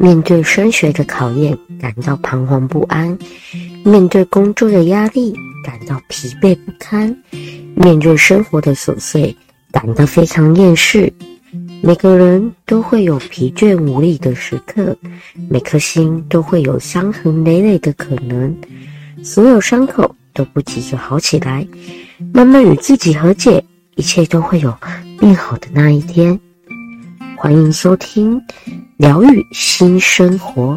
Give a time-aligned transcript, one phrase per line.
[0.00, 3.18] 面对升学的考验，感到彷徨不安；
[3.84, 7.12] 面对工作的压力，感到疲惫不堪；
[7.74, 9.36] 面对生活的琐碎，
[9.72, 11.12] 感到非常厌世。
[11.82, 14.96] 每个人都会有疲倦无力的时刻，
[15.50, 18.56] 每颗心都会有伤痕累累的可能。
[19.24, 21.66] 所有伤口都不急着好起来，
[22.32, 23.64] 慢慢与自己和解，
[23.96, 24.72] 一切都会有
[25.18, 26.38] 变好的那一天。
[27.36, 28.40] 欢迎收听
[28.98, 30.76] 疗愈新生活，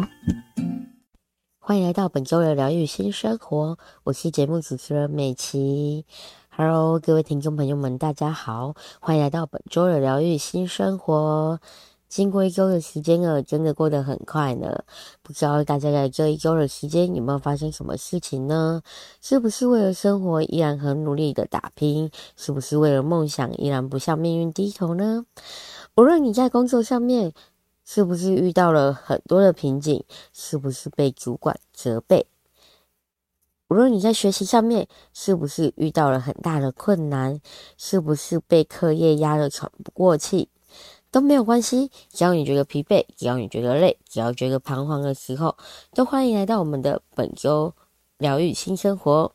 [1.58, 6.06] 欢迎来到本周的疗愈新生活，我是节目主持人美琪。
[6.48, 11.58] Hello，各位听众朋友们，大家好，欢迎来到本周的疗愈新生活。
[12.08, 14.84] 经过一周的时间了，真的过得很快呢。
[15.22, 18.82] 不知道大家在这一周的时间有没有发生什么事情呢？
[19.20, 22.08] 是不是为了生活依然很努力的打拼？
[22.36, 25.24] 是不是为了梦想依然不向命运低头呢？
[25.96, 27.32] 无论你在工作上面
[27.84, 32.26] 是不是遇到了很多的瓶颈，是不是被主管责备？
[33.68, 37.40] 无论你在学习上面是不是遇到了很大的困难，
[37.78, 40.50] 是不是被课业压得喘不过气，
[41.10, 41.90] 都没有关系。
[42.10, 45.56] 只要你觉得疲惫，只要你觉得累，只要觉得彷徨的时候，
[45.94, 47.72] 都欢迎来到我们的本周
[48.18, 49.32] 疗愈新生活。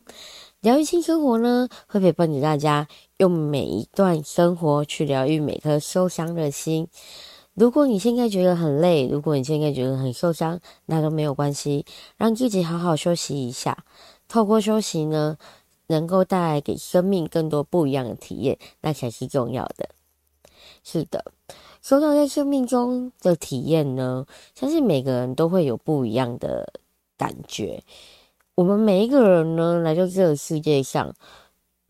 [0.62, 6.88] 疗愈新生活呢，会陪伴着大家用每一段生活去疗愈每颗受伤的心。
[7.58, 13.84] 如果你现在觉得很累，如果你现在觉得很受伤，那都没有关系，让自己好好休息一下。
[14.28, 15.40] 透过休息呢，
[15.88, 19.90] 能够带来给生命更多不一样的体验，那才是重要的。
[20.84, 21.26] 是的，
[21.82, 26.72] 说到在生命中的体验呢，相信每个人都会有不一样的
[27.18, 27.84] 感觉。
[28.54, 31.12] 我们每一个人呢，来到这个世界上，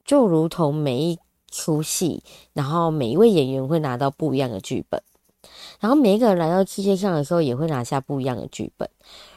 [0.06, 1.20] 就如同每一
[1.52, 2.24] 出戏，
[2.54, 5.04] 然后每一位演员会拿到不一样的剧本，
[5.80, 8.90] 然后每一个人来到世界上的时候，也会拿下不一样的剧本。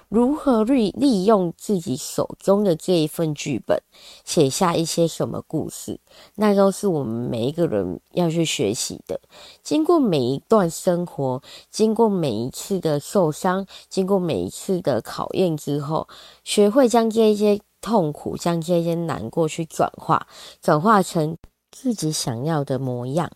[0.08, 3.80] 如何利利用自己手中的这一份剧本，
[4.24, 6.00] 写下一些什么故事，
[6.34, 9.20] 那都是我们每一个人要去学习的。
[9.62, 11.40] 经过每一段生活，
[11.70, 16.08] 经过每一次的受伤，经过每一次的考验之后，
[16.42, 20.26] 学会将这一些痛苦，将这些难过去转化，
[20.60, 21.36] 转化成
[21.70, 23.30] 自己想要的模样。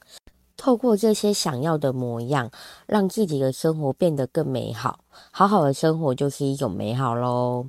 [0.64, 2.50] 透过这些想要的模样，
[2.86, 5.00] 让自己的生活变得更美好。
[5.30, 7.66] 好好的生活就是一种美好喽。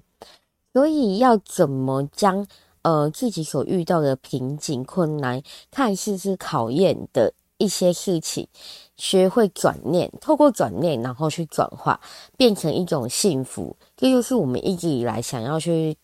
[0.72, 2.47] 所以要怎么将
[2.84, 8.47] 呃自己所遇到的瓶颈、困难，看似是考验的一些事情，
[8.95, 12.00] 学会转念，透过转念，然后去转化，
[12.38, 13.75] 变成一种幸福。
[13.97, 15.97] 这就是我们一直以来想要去。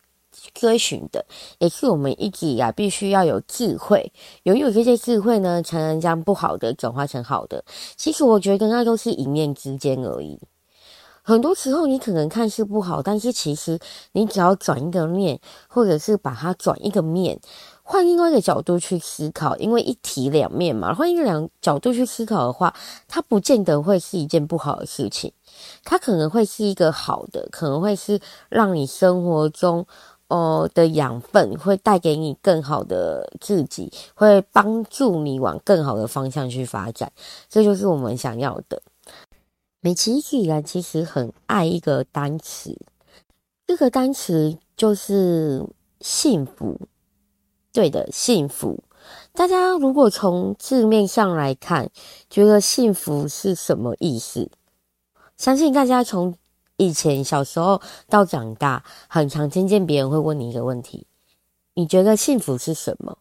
[0.54, 1.26] 追寻的，
[1.60, 4.12] 也是我们一直呀必须要有智慧，
[4.44, 7.64] 拥有这些智慧呢，才能将不好的转化成好的。
[7.96, 10.40] 其实我觉得那都是一念之间而已。
[11.24, 13.78] 很多时候你可能看似不好，但是其实
[14.14, 17.40] 你只要转一个念，或者是把它转一个面，
[17.84, 22.74] 换另外一个角度去思考，因为一体两面嘛，换一个两角度去思考的话，
[23.08, 25.32] 它不见得会是一件不好的事情，
[25.84, 28.20] 它可能会是一个好的，可能会是
[28.50, 29.86] 让你生活中。
[30.32, 37.12] 哦，的养分会带给你更好的自己，会帮助你往更好的方向去发展，
[37.50, 38.82] 这就是我们想要的。
[39.82, 42.78] 美琪一直以来其实很爱一个单词，
[43.68, 45.68] 这个单词就是
[46.00, 46.80] 幸福。
[47.74, 48.82] 对的，幸福。
[49.34, 51.90] 大家如果从字面上来看，
[52.30, 54.50] 觉得幸福是什么意思？
[55.36, 56.34] 相信大家从。
[56.82, 61.06] 以前小时候到长大，很常听见别人会问你一个问题：
[61.76, 63.20] 你觉得幸福是什么？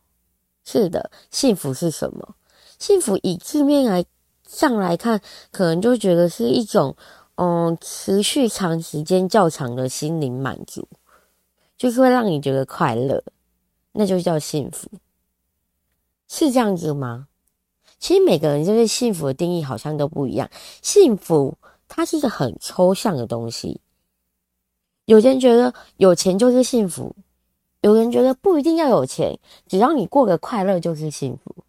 [0.65, 2.37] 是的，幸福是什么？
[2.79, 4.03] 幸福以字面来
[4.49, 6.97] 上来看，可能就觉得是一种，
[7.35, 10.89] 嗯，持续长时间较长的心灵满足，
[11.77, 13.23] 就是会让你觉得快乐，
[13.93, 14.89] 那就叫幸福，
[16.27, 17.27] 是这样子吗？
[17.99, 20.49] 其实每个人对幸福的定义好像都不一样，
[20.81, 21.59] 幸福。
[21.93, 23.81] 它是一个很抽象的东西，
[25.07, 27.15] 有些人觉得有钱就是幸福，
[27.81, 31.65] 有人觉得不一定要有钱，只要你过得快乐就是幸福。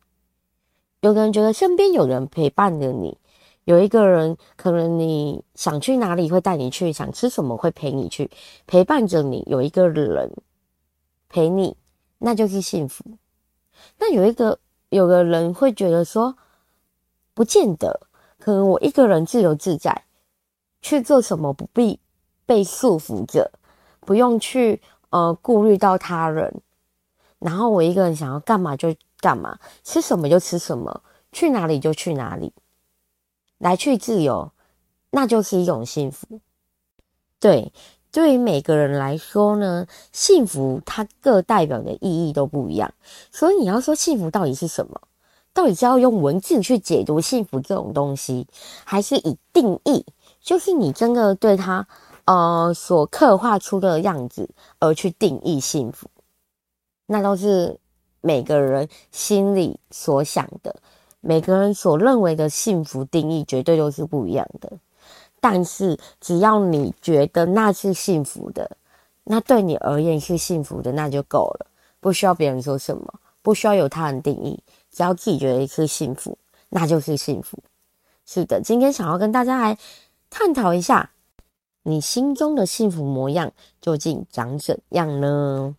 [1.02, 3.18] 有人觉得身边有人陪伴着你，
[3.64, 8.30] 有一个人可能你想去哪里会带你去，想吃什么会陪你去，
[8.68, 10.32] 陪伴着你，有一个人
[11.30, 11.76] 陪你，
[12.20, 13.04] 那就是幸福。
[13.98, 14.60] 那有一个
[14.90, 16.38] 有的人会觉得说，
[17.34, 18.02] 不见得，
[18.38, 20.06] 可能我一个人自由自在。
[20.82, 22.00] 去做什么不必
[22.46, 23.52] 被束缚着，
[24.00, 26.62] 不用去呃顾虑到他人，
[27.40, 32.54] 然后我一个人想要干嘛就干嘛，吃什么就吃什么，去哪里就去哪里，
[33.58, 34.52] 来去自由，
[35.12, 36.42] 那就是一种幸福。
[37.40, 37.72] 对，
[38.12, 42.94] 对于每个人来说呢，幸福它各代表的意义都不一样。
[43.32, 45.02] 所以你要说幸福到底是什么？
[45.54, 48.48] 到底是要用文字去解读幸福这种东西，
[48.86, 50.06] 还是以定义，
[50.42, 51.88] 就是你真的对他
[52.26, 54.50] 呃所刻画出的样子
[54.80, 56.08] 而去定义幸福？
[57.06, 57.78] 那都是
[58.22, 60.76] 每个人心里所想的，
[61.20, 64.72] 每个人所认为的幸福定义绝对都是不一样的。
[65.40, 68.78] 但是只要你觉得那是幸福的，
[69.24, 71.66] 那对你而言是幸福的，那就够了，
[72.00, 74.60] 不需要别人说什么，不需要有他人定义，
[74.92, 76.38] 只要自己觉得是幸福，
[76.70, 77.58] 那就是幸福。
[78.26, 79.78] 是的，今天想要跟大家来
[80.32, 81.12] 探讨一下，
[81.84, 83.52] 你心中的幸福模样
[83.82, 85.76] 究竟长怎样呢？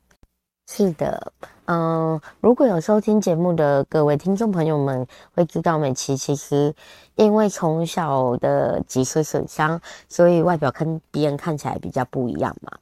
[0.70, 1.32] 是的，
[1.64, 6.74] 嗯，如果有收听节目的各位听众朋友们会知道，美琪其实
[7.16, 12.72] 因为从小的脊髓损伤，所以外表跟别人看起来比较不一样嘛。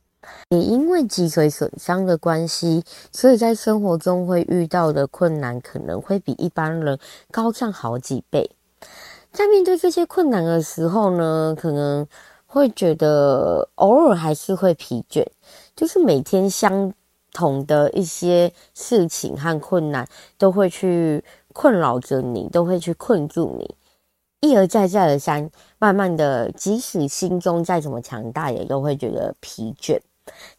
[0.49, 6.99] 也因为脊髓损伤的关系，所以在生活中会遇到的困难可能会比一般人
[7.31, 8.51] 高上好几倍。
[9.33, 12.07] 在面对这些困难的时候呢，可能
[12.47, 15.25] 会觉得偶尔还是会疲倦，
[15.75, 16.93] 就是每天相。
[17.33, 20.05] 同的一些事情和困难
[20.37, 21.23] 都会去
[21.53, 23.77] 困扰着你，都会去困住你，
[24.41, 25.49] 一而再再而三，
[25.79, 29.97] 慢慢的，即使心中再怎么强大，也都会觉得疲倦。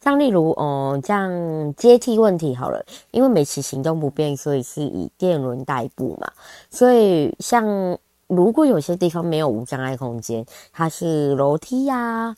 [0.00, 6.32] 像例如，嗯，像阶梯问题好了，因为每次行动不便，所以是以电轮代步嘛。
[6.70, 7.98] 所以，像
[8.34, 12.34] 如果有些地方没有无障碍空间，它是楼梯呀、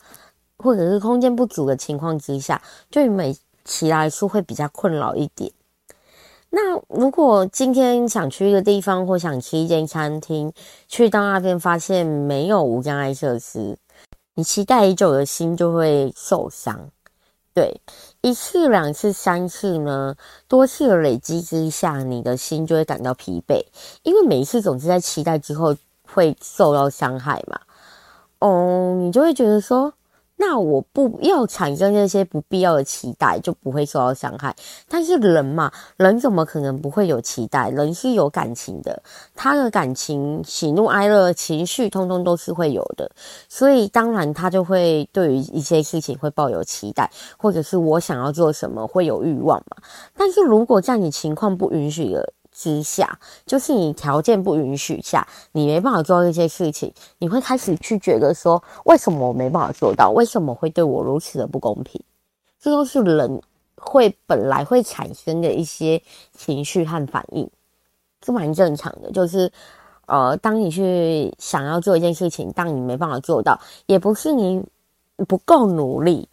[0.57, 3.35] 或者是空间不足的情况之下，对美。
[3.67, 5.51] 起来说会比较困扰一点。
[6.51, 10.53] 那如果今天想去一个地方，或想吃一间餐厅，
[10.87, 13.75] 去到那边发现没有无障碍设施，
[14.35, 16.91] 你期待已久的心就会受伤。
[17.55, 17.81] 对，
[18.25, 20.15] 一次、两次、三次呢，
[20.47, 23.63] 多次的累积之下，你的心就会感到疲惫，
[24.01, 25.75] 因为每一次总是在期待之后
[26.11, 27.59] 会受到伤害嘛。
[28.39, 29.93] 哦，你就会觉得说。
[30.37, 34.55] 那我不要产生那些不必要的期待，就不会受到伤害。
[34.87, 37.69] 但是人嘛，人怎么可能不会有期待？
[37.69, 39.01] 人是有感情的，
[39.33, 43.09] 他的感情、喜怒哀乐、情绪，通通都是会有的。
[43.47, 49.77] 所以当然他就会对于一些事情会抱有期待，或者是我想要做什么会有欲望嘛。
[50.15, 60.09] 但是如果在你情况不允许了之下，就是你条件不允许下，你没办法做到这些事情，你会开始去觉得说，为什么我没办法做到？
[60.11, 62.01] 为什么会对我如此的不公平？
[62.57, 63.41] 这都是人
[63.75, 66.01] 会本来会产生的一些
[66.35, 67.47] 情绪和反应，
[68.21, 69.11] 这蛮正常的。
[69.11, 69.51] 就是
[70.07, 74.63] 呃，当你去想要做一件事情，当你没办法做到，也不是你
[75.27, 76.27] 不够努力。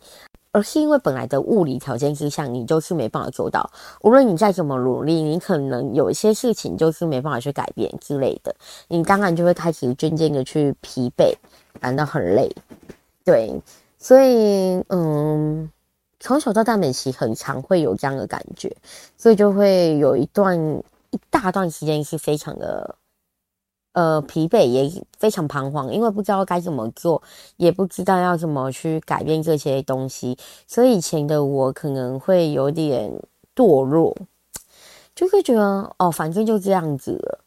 [0.52, 3.70] 而是因为本来的物理条件之下，你就是没办法做到。
[4.02, 8.54] 无论你再怎么努力，你可能有一些事情就是没办法去改变之类的。
[8.88, 11.34] 你当然就会开始渐渐的去疲惫，
[11.80, 12.54] 感到很累。
[13.24, 13.58] 对，
[13.98, 15.70] 所以嗯，
[16.20, 18.70] 从小到大，美琪很常会有这样的感觉，
[19.16, 20.58] 所以就会有一段
[21.10, 22.94] 一大段时间是非常的。
[23.92, 27.22] 呃，疲惫也非常彷徨，因为不知道该怎么做，
[27.56, 33.12] 也不知道要怎么去改变这些东西，所以以前的我可能会有点
[33.54, 34.16] 堕落，
[35.14, 37.40] 就会觉得哦，反正就这样子了。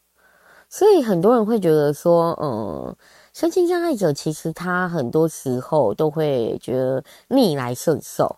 [0.68, 2.96] 所以很多人会觉得说，嗯，
[3.32, 8.36] 身心障碍者其实他很多时候都会觉得逆来顺受，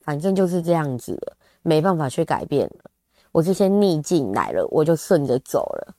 [0.00, 2.90] 反正就是这样子了，没办法去改变了。
[3.32, 5.94] 我这些逆境来了，我就顺着走了。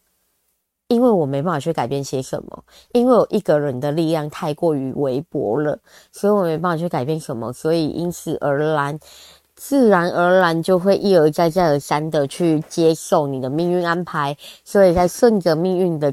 [0.89, 5.77] 因为我没办法去改变些什么，因为我一个人的力量太过于微薄了，
[6.11, 8.99] 所以我没办法去改变什么，所以因此而然，
[9.55, 16.11] 自然而然就会一而再再而三的去接受你的命运安排，所以才顺着命运的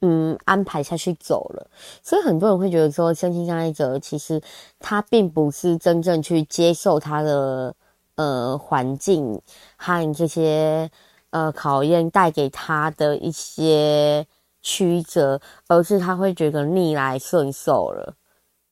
[0.00, 1.68] 嗯安排下去走了。
[2.02, 4.42] 所以很多人会觉得说，身心障碍者其实
[4.80, 7.72] 他并不是真正去接受他的
[8.16, 9.40] 呃环境
[9.76, 10.90] 和这些。
[11.30, 14.26] 呃，考验带给他的一些
[14.60, 18.14] 曲折，而是他会觉得逆来顺受了，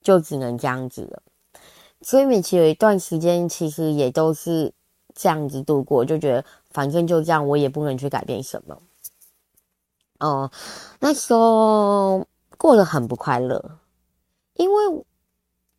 [0.03, 1.23] 就只能这样子了。
[2.03, 4.73] 所以美琪有一段时间其实也都是
[5.15, 8.81] 这样子度过，就觉得反正就这样，我也不能去改变什么。
[10.21, 10.51] 哦、
[10.99, 13.79] 那时候过得很不快乐，
[14.55, 15.05] 因为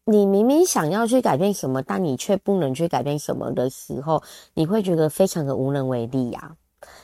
[0.05, 6.55] 你明明想要去改变什么，但你却不能去改变什么的时候，你会觉得非常的无能为力呀、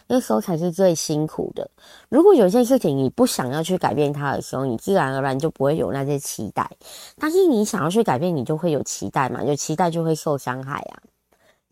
[0.08, 1.70] 那时候才是最辛苦的。
[2.10, 6.70] 如果有些事情你不想要去改变它的时候，你自然而然就不会有那些期待。
[7.18, 11.02] 但是你想要去改变，你就会有期待嘛，有期待就会受伤害啊，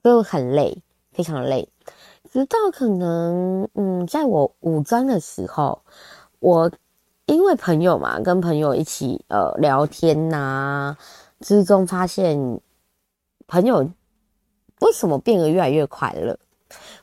[0.03, 0.77] 就很累，
[1.11, 1.67] 非常累。
[2.31, 5.79] 直到可能，嗯，在我五专的时候，
[6.39, 6.71] 我
[7.25, 10.97] 因为朋友嘛，跟朋友一起呃聊天呐、
[11.41, 12.59] 之中发现
[13.45, 13.87] 朋友
[14.79, 16.37] 为什么变得越来越快乐。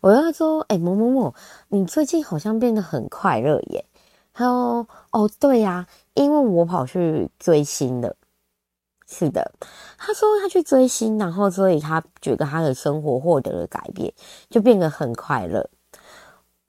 [0.01, 1.35] 我跟他说：“哎、某某某，
[1.69, 3.85] 你最近好像变得很快乐耶。”
[4.33, 8.17] 他说：“哦，对呀、因为我跑去追星了。”
[9.07, 9.53] 是的，
[9.99, 14.11] 他说他去追星，然后所以他觉得他的生活获得了改变，
[14.49, 15.69] 就变得很快乐。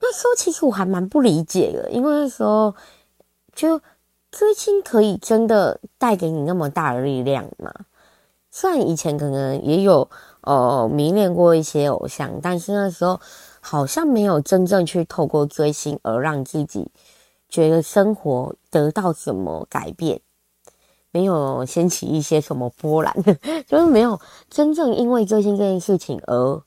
[0.01, 2.75] 那时候其实我还蛮不理解的，因为那时候
[3.53, 3.79] 就
[4.31, 7.71] 追星可以真的带给你那么大的力量吗？
[8.49, 10.09] 虽然以前可能也有。
[10.41, 13.19] 呃，迷恋过一些偶像，但是那时候
[13.59, 16.91] 好像没有真正去透过追星而让自己
[17.47, 20.19] 觉得生活得到什么改变，
[21.11, 23.15] 没有掀起一些什么波澜，
[23.67, 24.19] 就是没有
[24.49, 26.63] 真正因为追星这件事情而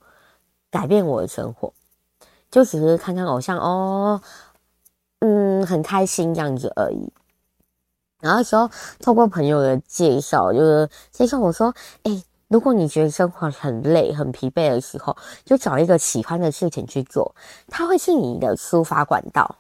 [0.71, 1.73] 改变我的生活，
[2.51, 4.21] 就只是看看偶像哦，
[5.19, 7.13] 嗯，很开心这样子而已。
[8.21, 12.23] 然后时候透过朋友的介绍，就是介绍我说，哎。
[12.55, 17.35] 如果你觉得生活很累、很疲惫的时候，就找一个喜欢的事情去做，
[17.67, 19.57] 它会是你的抒发管道。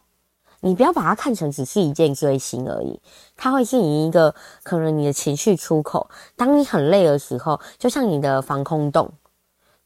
[0.60, 3.00] 你不要把它看成只是一件追星而已，
[3.36, 4.32] 它会是你一个
[4.62, 6.08] 可能你的情绪出口。
[6.36, 9.10] 当你很累的时候，就像你的防空洞。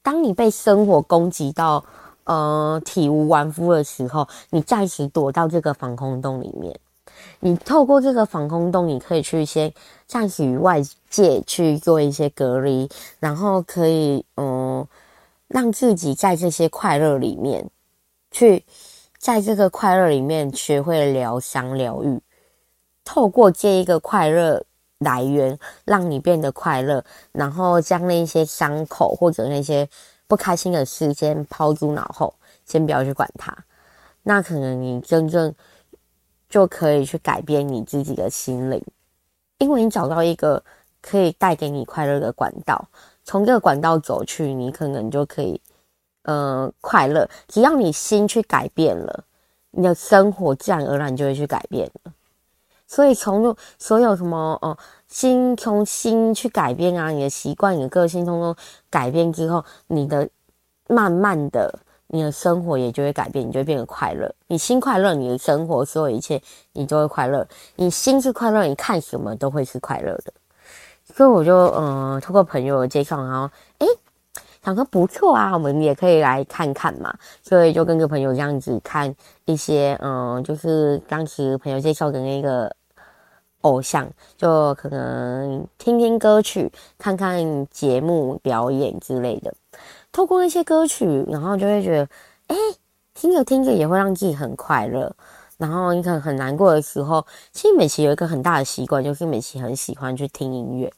[0.03, 1.83] 当你被生活攻击到
[2.25, 6.79] 呃体无完肤的时候，你暂时躲到这个防空洞里面。
[7.41, 9.73] 你透过这个防空洞，你可以去先
[10.07, 12.89] 暂时与外界去做一些隔离，
[13.21, 14.87] 然后可以嗯，
[15.47, 17.71] 让自己在这些快乐里面，
[18.31, 18.65] 去
[19.19, 22.21] 在这个快乐里面学会疗伤疗愈。
[23.05, 24.65] 透过这一个快乐
[24.99, 29.89] 来源，让你变得快乐，然后将那些伤口或者那些
[30.27, 32.35] 不开心的事先抛诸脑后，
[32.67, 33.57] 先不要去管它。
[34.25, 35.55] 那可能你真正。
[36.49, 38.83] 就可以去改变你自己的心灵，
[39.59, 40.63] 因为你找到一个
[41.03, 42.89] 可以带给你快乐的管道，
[43.25, 45.61] 从这个管道走去，你可能就可以，
[46.23, 47.29] 呃，快乐。
[47.49, 49.25] 只要你心去改变了，
[49.73, 52.13] 你的生活自然而然就会去改变了。
[52.87, 54.77] 所以从所有什么哦，
[55.07, 58.57] 心从心去改变啊，你的习惯、你的个性通通
[58.89, 60.29] 改变之后，你的
[60.89, 61.79] 慢慢的。
[62.09, 64.35] 你的生活也就会改变，你就会变得快乐。
[64.47, 66.41] 你心快乐，你的生活所有一切
[66.73, 67.47] 你就会快乐。
[67.77, 70.33] 你心是快乐，你看什么都会是快乐的。
[71.05, 73.87] 所以我就嗯、通过朋友的介绍，然后诶，
[74.65, 77.15] 想说不错啊，我们也可以来看看嘛。
[77.43, 82.75] 所以就跟个朋友这样子看一些嗯、就是当时朋友介绍的那个
[83.63, 89.53] 偶像，就可能听听歌曲，看看节目表演之类的。
[90.13, 92.09] 透过一些歌曲，然后就会觉得，
[92.49, 92.57] 哎、
[93.15, 95.15] 听着听着也会让自己很快乐。
[95.57, 100.93] 然后你可能很难过的时候，其实美琪有一个很大的习惯，就是美琪很喜欢去听音乐。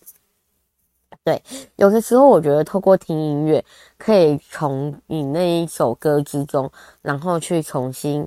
[1.25, 1.43] 对，
[1.77, 3.65] 有的时候我觉得透过听音乐，
[3.99, 6.71] 可以从你那一首歌之中，
[7.03, 8.27] 然后去重新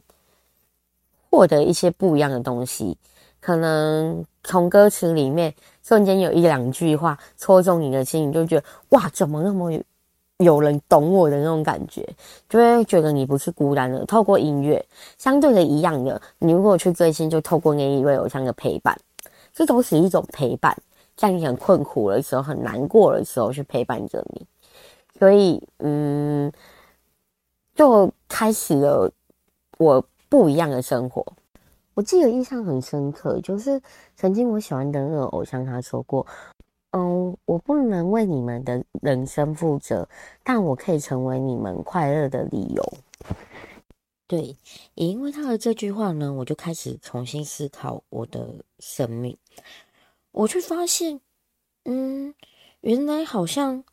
[1.29, 2.97] 获得一些不一样的东西。
[3.39, 9.71] 可能从歌词里面瞬间有一两句话戳中你的心，你就觉得哇，怎么那么
[10.37, 10.59] 有。
[10.61, 12.07] 人懂我的那种感觉，
[12.47, 14.05] 就会觉得你不是孤单的。
[14.05, 14.83] 透过音乐，
[15.17, 18.97] 相对的一样的，你如果去追星，就透过那一位偶像的陪伴，
[19.53, 20.75] 这都是一种陪伴，
[21.17, 24.45] 在你很困苦的时候、很难过的时候去陪伴着你。
[25.19, 26.51] 所以，嗯，
[27.75, 29.11] 就开始了
[29.77, 31.25] 我不一样的生活。
[31.93, 33.81] 我记得印象很深刻，就是
[34.15, 36.25] 曾经我喜欢的那个偶像，他说过。
[36.95, 40.07] 嗯，我不能为你们的人生负责，
[40.43, 42.93] 但我可以成为你们快乐的理由。
[44.27, 44.55] 对，
[44.93, 49.35] 也因为他的这句话呢，我就开始重新思考我的生命。
[50.31, 51.19] 我却发现，
[51.85, 52.35] 嗯，
[52.81, 53.83] 原来好像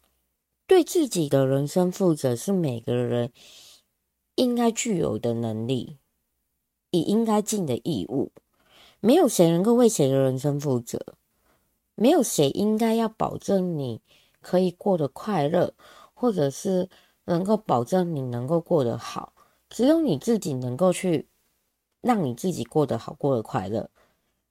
[0.66, 3.32] 对自己的人生负责是每个人
[4.34, 5.96] 应该具有的能力，
[6.90, 8.30] 也应该尽的义务。
[9.00, 10.98] 没有谁能够为谁的人生负责。
[12.00, 14.00] 没有谁应该要保证你
[14.40, 15.74] 可以过得快乐，
[16.14, 16.88] 或者是
[17.26, 19.34] 能够保证你能够过得好。
[19.68, 21.28] 只有你自己能够去
[22.00, 23.90] 让你自己过得好，过得快乐。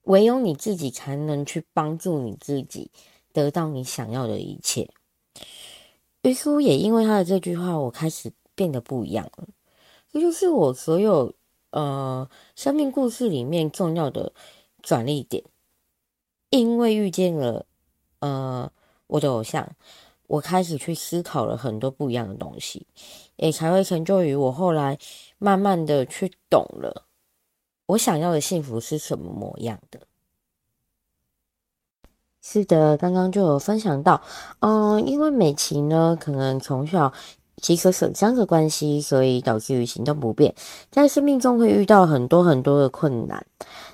[0.02, 2.92] 唯有你自己才能去帮助你自己
[3.32, 4.88] 得到你想要的一切。
[6.22, 9.48] 于是也因为他的这句话，我开始变得不一样了。
[10.12, 11.34] 这就是我所有
[11.70, 14.32] 呃生命故事里面重要的
[14.80, 15.42] 转捩点。
[16.50, 17.64] 因为遇见了
[18.18, 18.70] 呃
[19.06, 19.68] 我的偶像，
[20.26, 22.86] 我开始去思考了很多不一样的东西，
[23.36, 24.98] 也才会成就于我后来
[25.38, 27.06] 慢慢的去懂了
[27.86, 30.00] 我想要的幸福是什么模样的。
[32.42, 34.22] 是的，刚刚就有分享到，
[34.60, 37.12] 嗯，因为美琪呢，可能从小
[37.60, 40.54] 饥渴损伤的关系，所以导致于行动不便，
[40.90, 43.46] 在生命中会遇到很多很多的困难。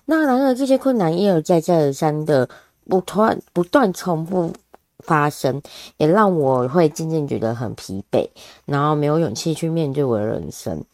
[0.04, 2.48] 那然而这些困难一而再再而三的
[2.88, 4.52] 不断不断重复
[5.00, 5.60] 发生，
[5.96, 8.28] 也让我会渐渐觉得很疲惫，
[8.64, 10.84] 然后没有勇气去面对我的人生。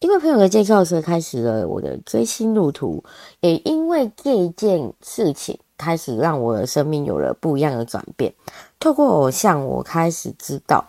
[0.00, 3.04] 因为朋友的介绍，所以开始了我的追星路途，
[3.40, 5.58] 也因为这一件事情。
[5.76, 8.32] 开始让我的生命有了不一样的转变。
[8.78, 10.84] 透过偶像，我开始知道，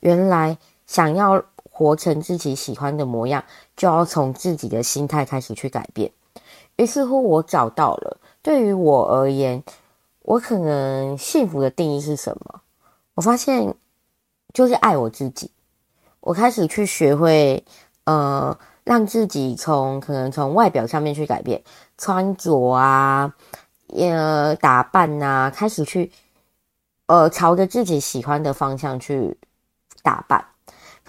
[0.00, 0.56] 原来
[0.90, 3.44] 想要活成自己喜欢的模样，
[3.76, 6.10] 就要从自己的心态开始去改变。
[6.74, 9.62] 于是乎，我找到了，对于我而言，
[10.22, 12.62] 我可能幸福的定义是什么？
[13.14, 13.72] 我发现，
[14.52, 15.52] 就是爱我自己。
[16.18, 17.64] 我开始去学会，
[18.02, 21.62] 呃，让自己从可能从外表上面去改变，
[21.98, 23.32] 穿着啊。
[23.94, 26.10] 呃，打扮呐、开始去，
[27.06, 29.38] 呃，朝着自己喜欢的方向去
[30.02, 30.44] 打扮，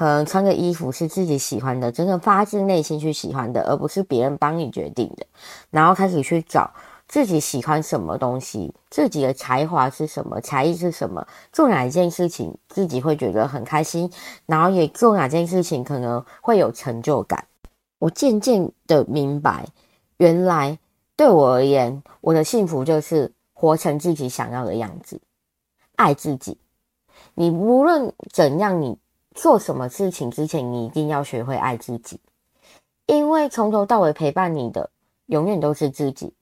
[0.02, 5.24] 可能穿个衣服是自己喜欢的，真的发自内心去喜欢的，而不是别人帮你决定的。
[5.70, 6.74] 然后开始去找
[7.08, 14.12] 自己喜欢什么东西，自己的才华是什么，才艺是什么，做哪一件事情自己会觉得很开心，
[14.48, 17.46] 然后也做哪件事情可能会有成就感。
[18.00, 19.68] 我渐渐的明白，
[20.18, 20.80] 原来。
[21.16, 25.22] 对我而言，我的幸福就是活成自己想要的样子，
[25.96, 26.58] 爱自己。
[27.36, 28.98] 你无论怎样，你
[29.34, 32.20] 做什么事情之前，你一定要学会爱自己，
[33.06, 34.90] 因为从头到尾陪伴你的
[35.28, 36.34] 永远都是自己。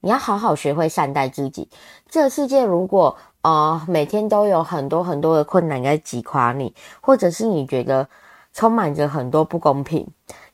[0.00, 1.68] 你要好好学会善待自己。
[2.08, 8.08] 这个世界如果呃每天都有很多很多的困难在击垮你，或者是你觉得
[8.52, 10.06] 充满着很多不公平，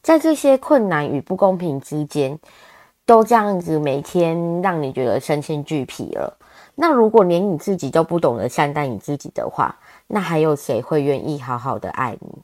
[0.03, 2.38] 在这些困难与不公平之间。
[3.07, 6.38] 都这样子，每天让你觉得身心俱疲了。
[6.75, 12.43] 那如果连你自己都不懂得善待你自己的话，那还有谁会愿意好好的爱你？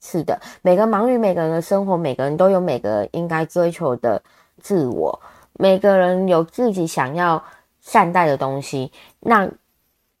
[0.00, 4.22] 是的，每个忙于每个人的生活，每个人都有每个应该追求的
[4.60, 5.18] 自我，
[5.54, 7.42] 每个人有自己想要
[7.80, 8.92] 善待的东西。
[9.20, 9.48] 那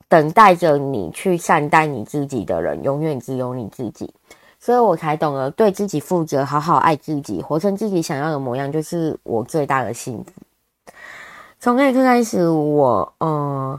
[0.08, 4.14] 等待着你去善待你自己的人，永远只有你自己。
[4.58, 10.32] 所以我才懂得对自己负责，好好爱自己，活成自己想要的模样，就是我最大的幸福。
[11.60, 13.78] 从那一刻开始，我呃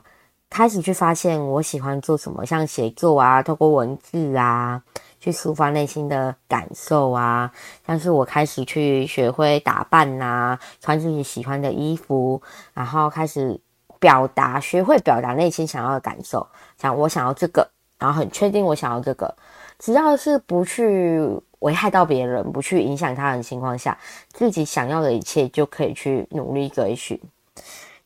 [0.49, 4.81] 开始去发现我喜欢做什么，像写作啊，透过文字啊
[5.19, 7.51] 去抒发内心的感受啊，
[7.85, 12.41] 像是我开始去学会打扮呐，穿自己喜欢的衣服，
[12.73, 13.59] 然后开始
[13.99, 19.35] 表达，学会表达内心想要的感受，像我想要这个，然后很确定我想要这个。
[19.77, 21.19] 只要是不去
[21.59, 23.97] 危害到别人，不去影响他人的情况下，
[24.31, 27.19] 自己想要的一切就可以去努力追寻。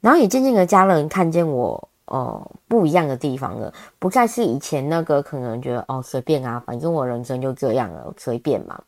[0.01, 8.79] 然后也渐渐的，家人看见我哦、不一样的地方了，不再是以前那个可能觉得哦随便啊，反正我人生就这样了，随便嘛。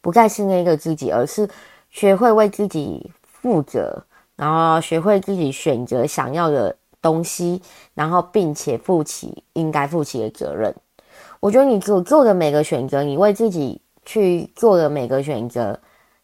[0.00, 1.48] 不再是那个自己，而是
[1.90, 4.02] 学会为自己负责，
[4.36, 7.60] 然后学会自己选择想要的东西，
[7.94, 10.74] 然后并且负起应该负起的责任。
[11.40, 15.78] 我觉得你所做的每个选择，你为自己去做的每个选择，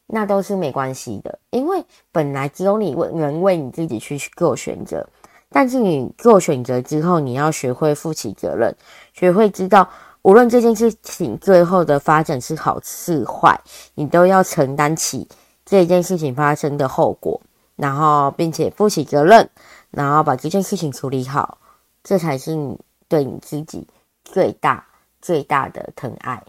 [0.07, 5.07] 那都是没关系的，因为本来只有你为能为你自己去做选择。
[5.55, 8.75] 但是你做选择之后，你要学会负起责任，
[9.13, 9.89] 学会知道
[10.23, 13.57] 无论这件事情最后的发展是好是坏，
[13.95, 15.29] 你都要承担起
[15.65, 17.41] 这件事情发生的后果，
[17.77, 19.49] 然后并且负起责任，
[19.93, 21.59] 然后把这件事情处理好，
[22.03, 23.87] 这才是你对你自己
[24.25, 24.85] 最大。
[25.25, 26.45] 最大的疼爱，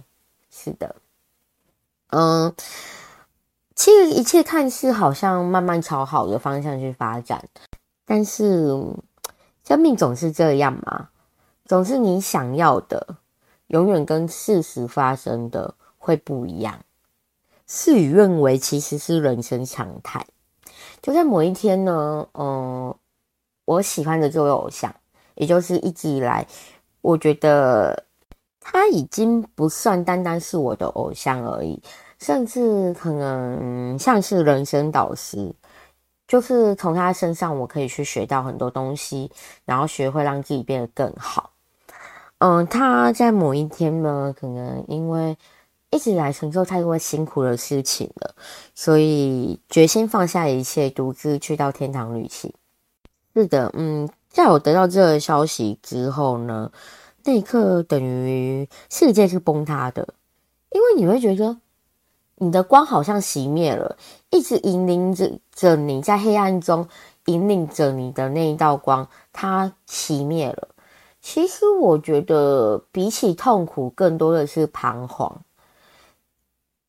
[0.51, 0.97] 是的，
[2.09, 2.53] 嗯，
[3.73, 7.41] 其实一切看似好像慢慢朝好的方向去发展，
[8.05, 8.69] 但是
[9.67, 11.09] 生命总是这样嘛，
[11.65, 13.17] 总是你想要的，
[13.67, 16.79] 永远跟事实发生的会不一样。
[17.67, 20.25] 事与愿违其实是人生常态。
[21.01, 22.95] 就在某一天呢，嗯，
[23.65, 24.93] 我喜欢的这位偶像，
[25.33, 26.47] 也就是一直以来，
[27.01, 28.03] 我觉得。
[28.67, 31.79] 他已经不算单单是我的偶像而已，
[32.17, 35.53] 甚至可能像是人生导师，
[36.27, 39.31] 就是从他身上我可以去学到很多东西，
[39.65, 41.51] 然后学会让自己变得更好。
[42.39, 45.37] 嗯，他在某一天呢，可能因为
[45.89, 48.35] 一直来承受太多辛苦的事情了，
[48.73, 52.53] 所以决心放下一切，独自去到天堂旅行。
[53.33, 56.71] 是的，嗯，在我得到这个消息之后呢，
[57.23, 60.13] 那一刻等于世界是崩塌的，
[60.71, 61.57] 因为你会觉得
[62.37, 63.97] 你的光好像熄灭了，
[64.29, 66.87] 一直引领着着你在黑暗中
[67.25, 70.69] 引领着你的那一道光，它熄灭了。
[71.21, 75.41] 其实我觉得比起痛苦，更多的是彷徨，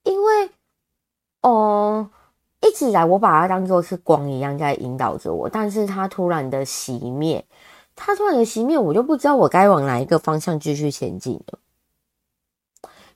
[0.03, 0.51] 因为，
[1.43, 2.11] 哦。
[2.63, 7.45] 一直以来，我把它当做是光一样在引导着我，但是它突然的熄灭，
[7.95, 11.59] 它突然的熄灭，我就不知道我该往哪一个方向继续前进了。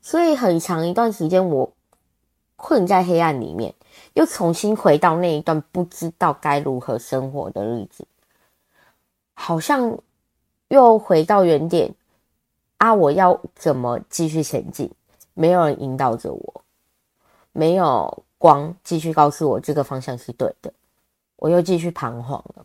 [0.00, 1.72] 所以很长一段时间，我
[2.60, 3.74] 困在黑暗里面，
[4.12, 8.06] 又重新回到那一段不知道该如何生活的日子，
[9.34, 9.98] 好像
[10.68, 11.94] 又回到原点
[12.78, 12.94] 啊！
[12.94, 14.90] 我要怎么继续前进？
[15.34, 16.62] 没有人引导着我，
[17.52, 18.24] 没有。
[18.40, 20.72] 光继续告诉我这个方向是对的，
[21.36, 22.64] 我又继续彷徨了。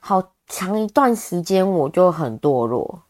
[0.00, 3.02] 好长一段时间，我就很堕落，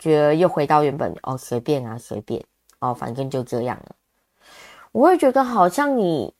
[0.00, 2.44] 觉得又回到原本哦，随便啊，随便
[2.80, 3.94] 哦，反正就这样了。
[4.92, 6.32] 我会觉得好像你，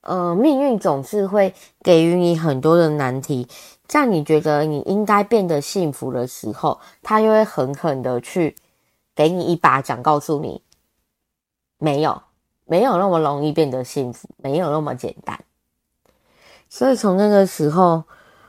[0.00, 3.46] 呃，命运总是会给予你很多的难题，
[3.86, 8.56] 在你觉得你应该变得幸福的时候，他又会狠狠的去
[9.14, 10.62] 给你一巴掌，告诉你
[11.78, 12.22] 没有。
[12.70, 15.42] 没有那么容易变得幸福，没有那么简单。
[16.68, 18.04] 所以从那个时候，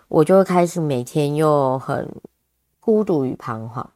[0.09, 2.13] 我就开始每天又很
[2.81, 3.89] 孤独与彷徨。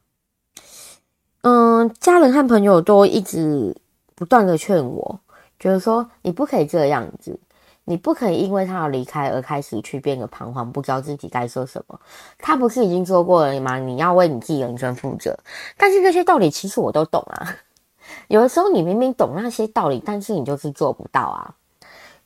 [1.42, 3.76] 嗯，家人和朋友都一直
[4.14, 5.20] 不断的劝我，
[5.64, 7.40] 觉得说你不可以这样子，
[7.84, 11.98] 你不可以因为他要离开而开始去变得彷徨，不知道自己该说什么。
[12.36, 13.78] 他不是已经说过了吗？
[13.78, 15.34] 你要为你自己人生负责。
[15.78, 17.56] 但是这些道理其实我都懂啊。
[18.28, 21.54] 有的时候你明明懂那些道理，但是你就是做不到啊，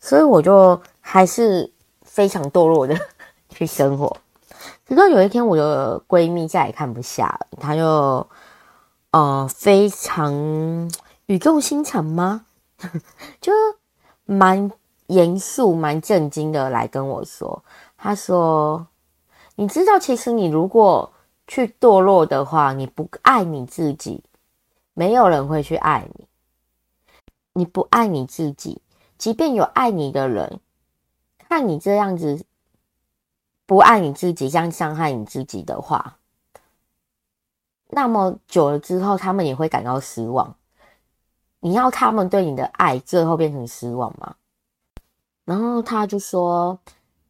[0.00, 1.70] 所以我就还是
[2.02, 2.98] 非常堕落的
[3.50, 4.16] 去生活。
[4.88, 8.26] 直到有一天，我的闺蜜再也看不下了，她就
[9.12, 10.90] 呃非常
[11.26, 12.46] 语重心长吗？
[13.40, 13.52] 就
[14.24, 14.70] 蛮
[15.08, 17.64] 严肃、蛮震惊的来跟我说，
[17.96, 18.86] 他说
[19.56, 21.12] ：“你知道，其实你如果
[21.46, 24.22] 去堕落的话，你不爱你自己。”
[24.94, 26.26] 没有人会去爱你，
[27.52, 28.82] 你不爱你自己，
[29.16, 30.58] 即便有爱你的人，
[31.48, 32.44] 看你这样子
[33.64, 36.18] 不爱你自己，这样伤害你自己的话，
[37.90, 40.56] 那么久了之后，他们也会感到失望。
[41.60, 44.36] 你要他们对你的爱最后变成失望吗？
[45.44, 46.78] 然后他就说：“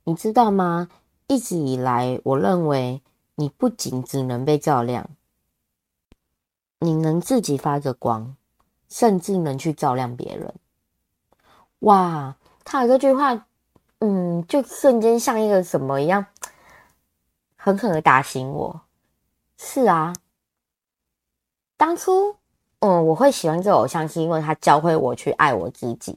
[0.05, 0.88] 你知道吗？
[1.29, 3.03] 一直以来，我认为
[3.37, 5.09] 你不仅只能被照亮。”
[6.81, 8.37] 你能自己发着光，
[8.88, 10.55] 甚至能去照亮别人。
[11.81, 13.47] 哇，他的这句话，
[13.99, 16.27] 嗯，就瞬间像一个什么一样，
[17.57, 18.83] 狠狠的打醒我。
[19.57, 20.12] 是啊，
[21.77, 22.37] 当初，
[22.81, 26.17] 嗯，我会喜欢这偶像，是因为他教会我去爱我自己。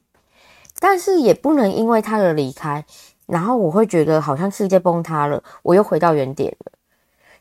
[0.78, 2.84] 但是也不能因为他的离开，
[3.26, 6.72] 然后我会觉得好像世界崩塌了，我又回到原点了。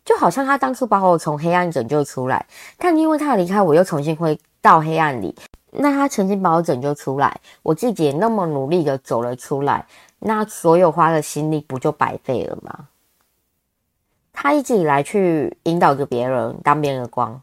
[0.03, 2.45] 就好像他当初把我从黑暗拯救出来，
[2.77, 5.35] 但因为他的离开，我又重新回到黑暗里。
[5.71, 9.85] 那他曾经把我拯救出来，我自己也那么努力的走了出来，
[10.19, 12.87] 那所有花的心力不就白费了吗？
[14.33, 17.41] 他一直以来去引导着别人，当别人的光。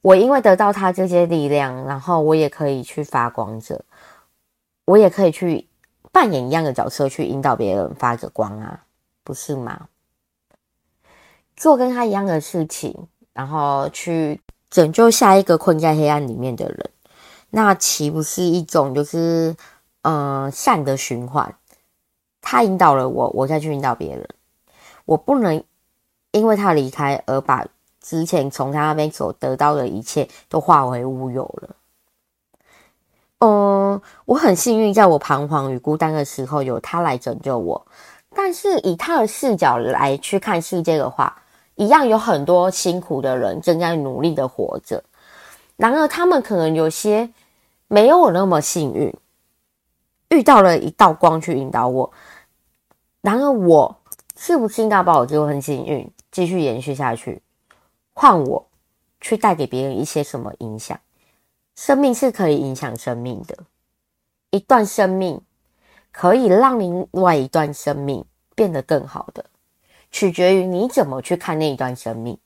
[0.00, 3.84] 我因为得到他这些力量，然后我也可以去发光着，
[4.84, 5.68] 我也可以去
[6.12, 8.84] 扮演一样的角色，去引导别人发着光啊，
[9.24, 9.88] 不是吗？
[11.56, 16.90] 做跟他一样的事情，然后去拯救下一个困在黑暗里面的人，
[17.50, 19.56] 那岂不是一种就是
[20.02, 21.54] 嗯、善的循环？
[22.40, 24.26] 他引导了我，我再去引导别人。
[25.04, 25.62] 我不能
[26.30, 27.66] 因为他离开而把
[28.00, 31.76] 之前从他那边所得到的一切都化为乌有了。
[33.40, 37.86] 嗯，我很幸运，在我彷徨与孤单的时候，有他来拯救我。
[38.34, 41.40] 但是以他的视角来去看世界的话，
[41.76, 45.02] 一样有很多辛苦的人正在努力的活着，
[45.76, 47.30] 然而他们可能有些
[47.86, 49.14] 没有我那么幸运，
[50.30, 52.12] 遇到了一道光去引导我。
[53.20, 53.96] 然而我
[54.36, 57.40] 是不是应该把我这份幸运继续延续下去，
[58.20, 58.66] 换我
[59.20, 60.98] 去带给别人一些什么影响？
[61.76, 63.56] 生命是可以影响生命的，
[64.50, 65.40] 一段生命
[66.10, 68.24] 可以让另外一段生命
[68.56, 69.44] 变得更好的。
[70.10, 72.36] 取决于你怎么去看那一段生命，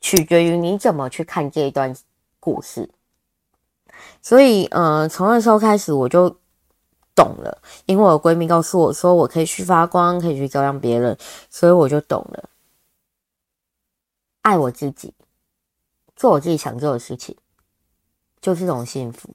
[0.00, 1.94] 取决于你怎么去看这一段
[2.40, 2.88] 故事。
[4.22, 6.34] 所以，呃，从那时候开始我就
[7.14, 11.14] 懂了，因为我闺蜜告诉我说，我可以去发光，可以去照亮别人，
[11.50, 12.48] 所以我就懂了，
[14.44, 15.14] 爱我自己，
[16.14, 17.34] 做我自己想做的事情，
[18.42, 19.34] 就是一种幸福。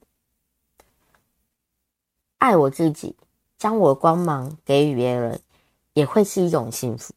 [2.37, 3.15] 爱我自己，
[3.57, 5.41] 将我的光芒给予别人，
[5.93, 7.15] 也会是一种幸福。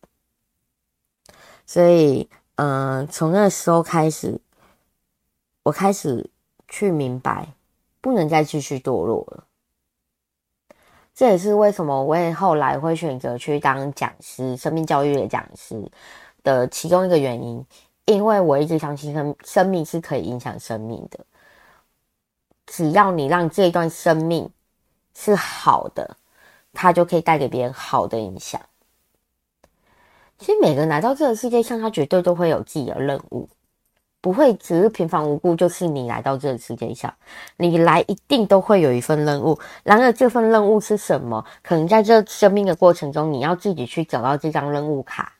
[1.66, 4.40] 所以，嗯、呃，从那时候开始，
[5.64, 6.30] 我开始
[6.68, 7.52] 去明白，
[8.00, 9.44] 不能再继续堕落了。
[11.14, 15.92] 这也是为什么我也后来会选择去当讲师，生命教育的讲师
[16.42, 17.64] 的其中一个原因，
[18.04, 21.20] 因为我一直相信生生命是可以影响生命的，
[22.66, 24.50] 只要你让这一段生命
[25.14, 26.16] 是好的，
[26.72, 28.60] 它就可以带给别人好的影响。
[30.38, 33.48] 其实每个人来到这个世界上，他绝对都会有自己的任务，
[34.20, 35.54] 不会只是平凡无故。
[35.54, 37.14] 就是你来到这个世界上，
[37.58, 39.56] 你来一定都会有一份任务。
[39.84, 41.44] 然而，这份任务是什么？
[41.62, 45.32] 可能在这生命的过程中，你要自己去找到这张任务卡，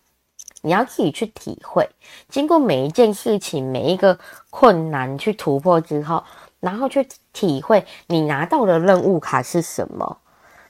[0.62, 1.88] 你要自己去体会。
[2.28, 6.24] 经过每一件事情、每一个困难去突破之后，
[6.60, 10.18] 然后去体会你拿到的任务卡是什么，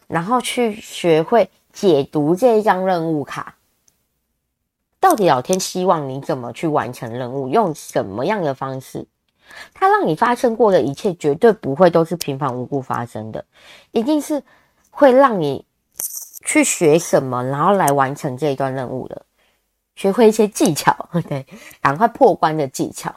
[0.08, 3.54] 然后去学会解读这一张任务卡。
[4.98, 7.48] 到底老天希望你怎么去完成任务？
[7.48, 9.06] 用什么样的方式？
[9.74, 13.44] 他让你发生过的一切，绝对不会都是平凡无故发生的，
[13.90, 14.42] 一定是
[14.90, 15.66] 会让你
[16.46, 19.26] 去学什么，然后来完成这一段任务的，
[19.94, 20.94] 学会一些技巧，
[21.28, 21.46] 对，
[21.80, 23.14] 赶快破关的技巧。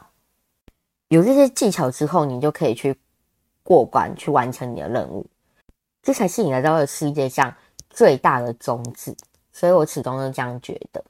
[1.08, 2.96] 有这些技巧之后，你就可以去
[3.62, 5.26] 过关，去完成你的任务。
[6.02, 7.54] 这才是你来到这世界上
[7.90, 9.16] 最大的宗旨。
[9.52, 11.02] 所以我始终都这样觉得。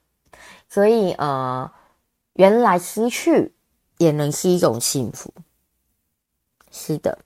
[0.69, 1.69] 所以，呃，
[2.33, 3.53] 原来失去
[3.97, 5.33] 也能是一种幸福。
[6.71, 7.19] 是的，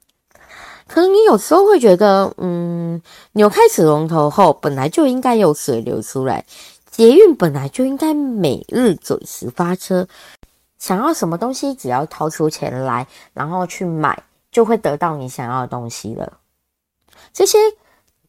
[0.87, 3.01] 可能你有时候会觉得，嗯，
[3.33, 6.45] 扭开水龙头后，本来就应该有水流出来，
[6.91, 10.07] 捷运本来就应该每日准时发车，
[10.77, 16.37] 想要什么东西，只要掏出钱来，然后去买，就会得到你想要的东西了。
[17.33, 17.57] 这些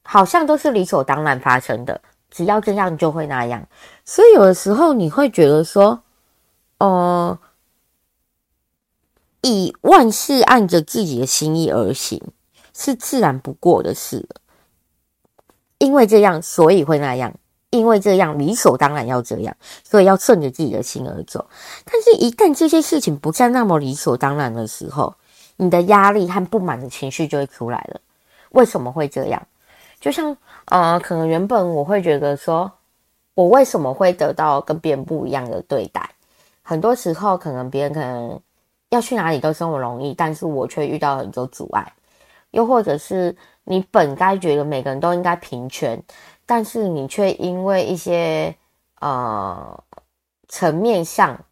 [0.02, 2.00] 好像都是理所当然发生的。
[2.30, 3.68] 只要这样就会那样，
[4.06, 6.02] 所以有的时候你会觉得说，
[6.78, 7.38] 呃，
[9.42, 12.18] 以万事按着自己的心意而行，
[12.72, 14.40] 是自然不过的事了。
[15.76, 17.32] 因为这样，所以会那样；
[17.72, 21.44] 因为这样，理所当然要这样，所以要顺着自己的心而走。
[21.86, 25.14] 但是，一旦这些事情不再那么理所当然的时候，
[25.56, 27.98] 你的压力和不满的情绪就会出来了。
[28.50, 29.42] 为什么会这样？
[29.98, 32.70] 就像，呃，可能原本我会觉得说，
[33.34, 36.10] 我为什么会得到跟别人不一样的对待？
[36.62, 38.38] 很多时候，可能别人可能
[38.90, 41.90] 要去哪里都这么容易，但是我却遇到很多阻碍。
[42.50, 45.98] 又或者是你本该觉得每个人都应该平权，
[46.46, 48.56] 但是你却因为一些
[49.00, 49.82] 呃
[50.48, 51.44] 层面上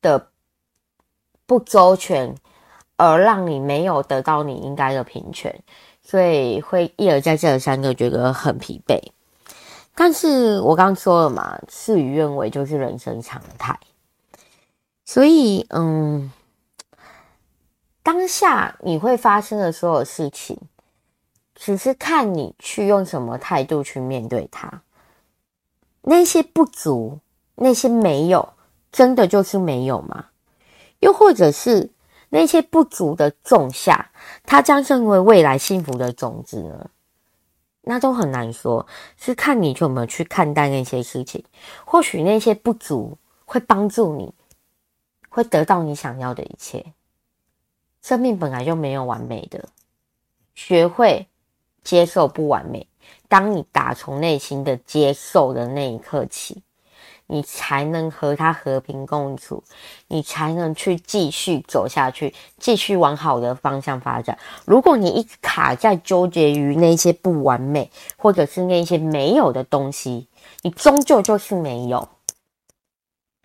[0.00, 0.28] 的
[1.46, 2.34] 不周全，
[2.96, 5.62] 而让你没有得到你应该的平权。
[6.00, 8.98] 所以会一而再再而三的觉得很疲惫，
[9.94, 13.78] 但是我刚刚说了嘛，事与愿违就是人生常态。
[15.04, 16.32] 所以，嗯，
[18.02, 20.58] 当下你会发生的所有事情，
[21.60, 24.82] 只是看你去用什么态度去面对它。
[26.02, 27.18] 那些不足，
[27.56, 28.54] 那些没有，
[28.92, 30.26] 真的就是没有吗？
[31.00, 31.90] 又或者是？
[32.30, 34.10] 那些不足的种下，
[34.44, 36.90] 它将成为未来幸福的种子呢？
[37.80, 41.42] 那都很难说，是看你怎么去看待那些事情。
[41.86, 43.16] 或许那些不足
[43.46, 44.34] 会帮助你，
[45.30, 46.92] 会得到你想要的一切。
[48.02, 49.66] 生命本来就没有完美的，
[50.54, 51.26] 学会
[51.88, 52.86] 接受不完美。
[53.28, 56.62] 当你打从内心的接受的那一刻起。
[57.30, 59.62] 你才能和他和平共处，
[60.06, 64.38] 你才能去继续走下去，继续往好的方向发展。
[64.64, 70.26] 如果你一直卡在纠结于那些不完美，或者是那些没有的东西，
[70.62, 72.08] 你终究就是没有。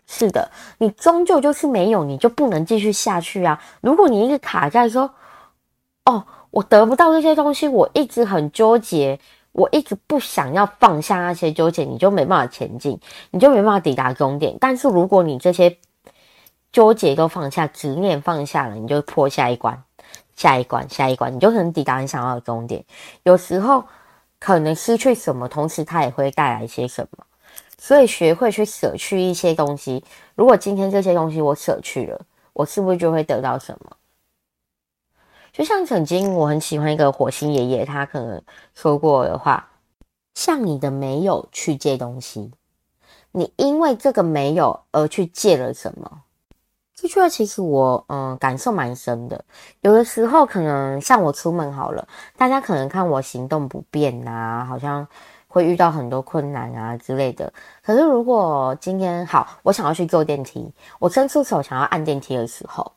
[0.06, 3.62] 是的，你终究就是没有，你就不能继续下去啊！
[3.82, 5.14] 如果你一直卡在说，
[6.06, 9.18] 哦，我得不到这些东西，我一直很纠结。
[9.50, 12.98] 我一直不想要放下那些纠结，你就没办法前进，
[13.30, 14.56] 你就没办法抵达终点。
[14.58, 15.78] 但是如果你这些
[16.72, 19.80] 纠结都放下，执念放下了，你就破下一关，
[20.34, 22.84] 下一关，下一关，你就可能抵达你想要的终点。
[23.22, 23.84] 有时候
[24.40, 27.24] 可能失去什么，同时它也会带来一些什么。
[27.78, 30.02] 所以学会去舍去一些东西。
[30.34, 32.20] 如果今天这些东西我舍去了，
[32.52, 33.96] 我是不是就会得到什么？
[35.54, 38.42] 就像曾经我很喜欢一个火星爷爷，他可能
[38.74, 39.64] 说过的话：
[40.34, 42.50] 向你的没有去借东西，
[43.30, 46.22] 你因为这个没有而去借了什么？
[46.96, 49.44] 这句话其实我嗯感受蛮深的。
[49.82, 52.04] 有的时候可能像我出门好了，
[52.36, 55.06] 大家可能看我行动不便啊，好像
[55.46, 57.52] 会遇到很多困难啊之类的。
[57.80, 62.90] 可是如果今天好，我想要去坐电梯，我伸出手想要按电梯的时候，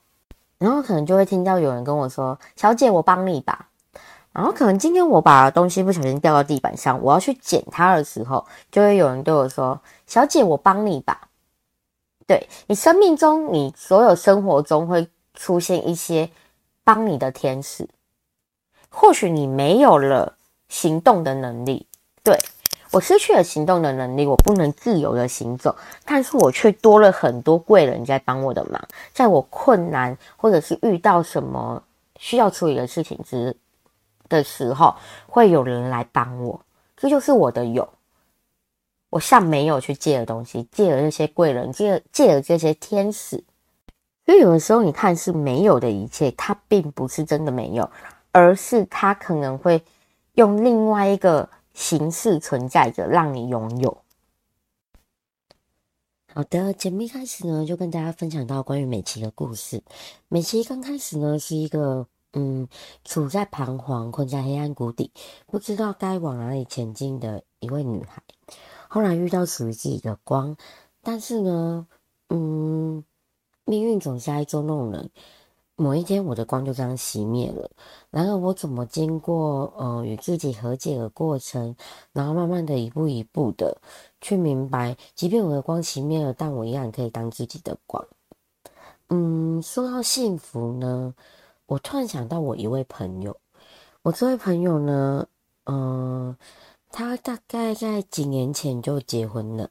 [0.59, 3.69] 然后可能就会听到有人跟我说：“小姐，我帮你吧。”
[4.33, 11.29] 然后可能今天我把东西不小心掉到地板上，我要去捡它的时候，就会有人对我说：“小姐，我帮你吧。”
[12.27, 16.29] 对，你生命中，你所有生活中会出现一些
[16.83, 17.87] 帮你的天使。
[18.89, 20.37] 或许你没有了
[20.69, 21.87] 行动的能力，
[22.23, 22.37] 对，
[22.97, 31.83] 我失去了行动的能力，我不能自由的行走，但是我却多了很多贵人在帮我的忙，在我困难或者是遇到什么
[32.19, 33.55] 需要处理的事情之
[34.27, 34.95] 的时候，
[35.27, 36.59] 会有人来帮我，
[36.95, 37.87] 这就是我的有。
[39.11, 43.43] 我向没有去借的东西，借了这些贵人，借了借了这些天使。
[44.25, 47.87] 所以有的时候，你看是没有的一切，它并不是真的没有，
[48.31, 49.83] 而是它可能会
[50.33, 54.01] 用另外一个形式存在着，让你拥有。
[56.33, 59.83] 好的，节目一开始呢，就跟大家分享到关于美琪的故事。
[60.27, 62.67] 美琪刚开始呢，是一个嗯，
[63.03, 65.11] 处在彷徨、困在黑暗谷底，
[65.45, 68.23] 不知道该往哪里前进的一位女孩。
[68.87, 70.57] 后来遇到属于自己的光，
[71.03, 71.87] 但是呢，
[72.29, 73.03] 嗯，
[73.65, 75.11] 命运总是爱捉弄人。
[75.77, 77.71] 某一天，我的光就这样熄灭了。
[78.09, 81.73] 然而，我怎么经过呃与自己和解的过程，
[82.11, 83.77] 然后慢慢的一步一步的
[84.19, 88.05] 去明白，即便我的光熄灭了，但我依然可以当自己的光。
[89.07, 91.13] 嗯，说到幸福呢，
[91.67, 93.37] 我突然想到我一位朋友，
[94.01, 95.27] 我这位朋友呢，
[95.63, 96.37] 嗯、呃。
[96.89, 99.69] 他大概在几年前就结婚了。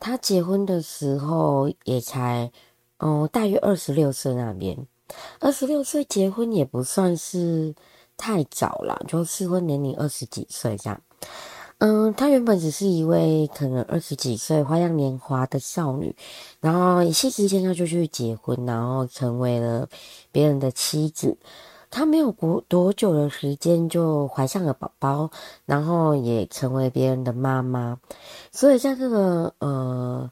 [0.00, 2.50] 他结婚的时候也才，
[2.98, 4.76] 哦，大约二十六岁那边。
[5.38, 7.74] 二十六岁结婚也不算是
[8.16, 11.00] 太早了，就适婚年龄二十几岁这样。
[11.78, 16.14] 嗯，她原本只是一位可能二十几岁花样年华的少女，
[16.60, 19.88] 然后一夕之间她就去结婚，然后成为了
[20.30, 21.38] 别人的妻子。
[21.88, 25.30] 她没有过多久的时间就怀上了宝宝，
[25.64, 27.98] 然后也成为别人的妈妈。
[28.52, 30.30] 所以在这个呃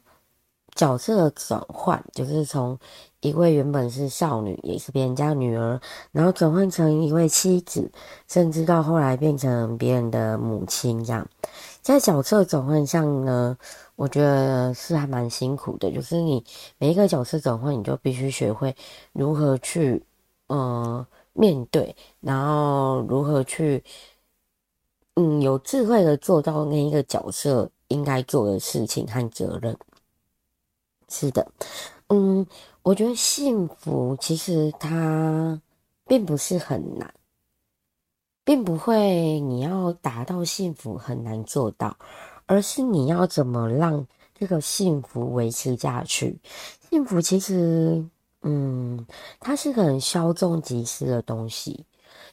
[0.75, 2.77] 角色的转换，就是从
[3.21, 5.79] 一位原本是少女，也是别人家女儿，
[6.11, 7.91] 然后转换成一位妻子，
[8.27, 11.27] 甚至到后来变成别人的母亲，这样
[11.81, 13.57] 在角色转换上呢，
[13.95, 15.91] 我觉得是还蛮辛苦的。
[15.91, 16.43] 就是你
[16.77, 18.75] 每一个角色转换，你就必须学会
[19.13, 20.03] 如何去
[20.47, 21.05] 呃。
[21.33, 23.81] 面对，然后如何去，
[25.15, 29.77] 嗯，有智慧的做到那一个角色应该做的事情和责任。
[31.07, 31.47] 是的，
[32.09, 32.45] 嗯，
[32.89, 35.61] 我觉得幸福其实它
[36.07, 37.13] 并不是很难，
[38.43, 41.95] 并不会你要达到幸福很难做到，
[42.47, 46.39] 而是你要怎么让这个幸福维持下去。
[46.89, 48.03] 幸福其实。
[48.41, 49.05] 嗯，
[49.39, 51.85] 它是很稍纵即逝的东西，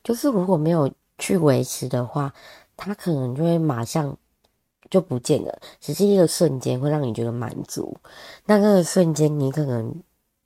[0.05, 0.88] 就是如果没有
[1.19, 2.33] 去维持的话，
[2.77, 4.16] 它可能就会马上
[4.88, 7.97] 就不见了，只是一个瞬间会让你觉得满足。
[8.45, 9.92] 那个瞬间，你可能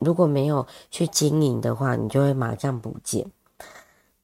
[0.01, 3.25] 如果没有去经营的话，你就会马上不见。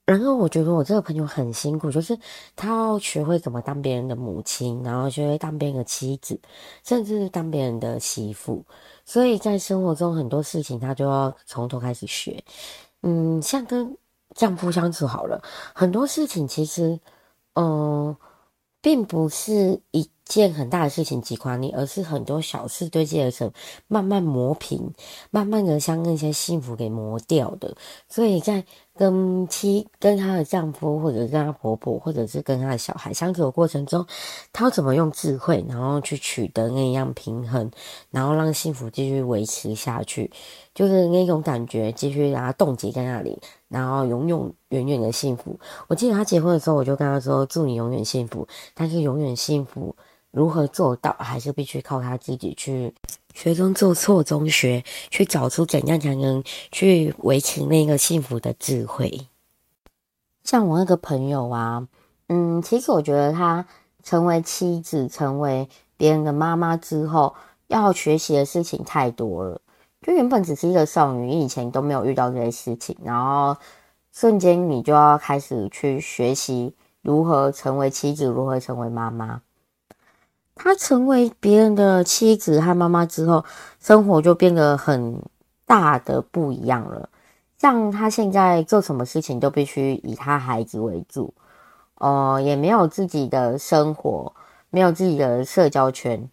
[0.05, 2.17] 然后我觉得我这个朋友很辛苦，就是
[2.55, 6.39] 他要学会怎么当别人的母亲，然后学会当别人的妻子，
[6.85, 8.65] 甚至是当别人的媳妇。
[9.05, 12.43] 所以在生活中很多事情，他就要从头开始学。
[13.03, 13.97] 嗯，像跟
[14.35, 15.43] 丈夫相处好了，
[15.75, 17.01] 很多事情其实，
[17.55, 18.17] 嗯，
[18.81, 23.51] 并不是一件很大的事情击垮你，而是很多小事堆积而成，
[23.87, 24.93] 慢慢磨平，
[25.31, 27.75] 慢慢的将那些幸福给磨掉的。
[28.09, 28.65] 所以在
[28.95, 34.05] 跟妻、跟她的丈夫，或者跟她婆婆，或者是跟她的小孩相处的过程中，
[34.53, 37.71] 她要怎么用智慧，然后去取得那样平衡，
[38.11, 40.31] 然后让幸福继续维持下去，
[40.75, 45.59] 就是那种感觉，继续让她冻结在那里，然后永永远远的幸福。
[45.87, 49.95] 我记得她结婚的时候，我就跟她说：“祝你永远幸福。”但是永远幸福
[50.31, 52.95] 如何做到，还是必须靠他自己去。
[53.35, 59.29] 学中做，错中学，去找出怎样才能去维持那个幸福的智慧。
[60.43, 61.87] 像我那个朋友啊，
[62.29, 63.67] 嗯，其实我觉得他
[64.03, 65.69] 成为妻子、成为
[65.99, 67.35] 别人的妈妈之后，
[67.67, 69.61] 要学习的事情太多了。
[70.01, 73.55] 就原本只是一个少女，以前都没有遇到这些事情，然后
[74.13, 79.43] 瞬间你就要开始去学习如何成为妻子，如何成为妈妈。
[80.57, 83.45] 他成为别人的妻子和妈妈之后，
[83.79, 85.23] 生活就变得很
[85.65, 87.09] 大的不一样了。
[87.59, 91.33] 像他现在做什么事情都必须以他孩子为主，
[91.97, 94.35] 呃，也没有自己的生活，
[94.71, 96.29] 没有自己的社交圈。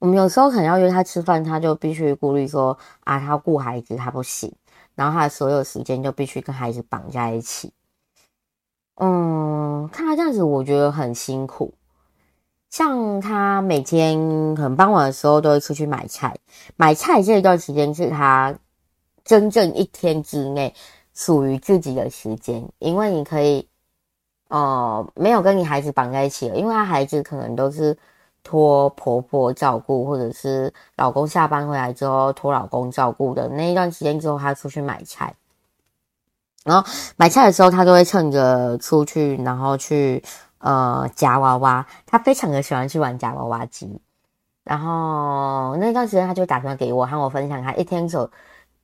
[0.00, 4.52] 我们有时候可能要约他吃饭，他就必须顾虑说啊，他顾孩子，他不行。
[4.94, 7.72] 然后他的所有时间就必须跟孩子绑在一起，
[8.96, 11.74] 嗯，看他这样子，我觉得很辛苦。
[12.74, 14.18] 像他每天
[14.56, 16.34] 很傍晚的时候都会出去买菜，
[16.74, 18.52] 买菜这一段时间是他
[19.24, 20.74] 真正一天之内
[21.14, 23.68] 属于自己的时间，因为你可以，
[24.48, 27.96] 呃，没有跟你孩子绑在一起了，因为他孩子可能都是。
[28.42, 35.34] 托婆婆照顾，或者是老公下班回来之后托老公照顾的那一段时间之后，他出去买菜，
[36.62, 40.22] 然后买菜的时候，他都会趁着出去，然后去
[40.64, 41.86] 呃夹娃娃。
[42.04, 44.00] 他非常的喜欢去玩夹娃娃机，
[44.64, 48.28] 然后那段时间他就打电话给我，和我分享他一天所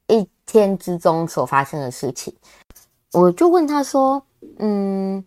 [0.07, 2.35] 一天之中所发生的事情。
[3.13, 4.23] 我就问他说
[4.61, 5.25] ：“嗯。”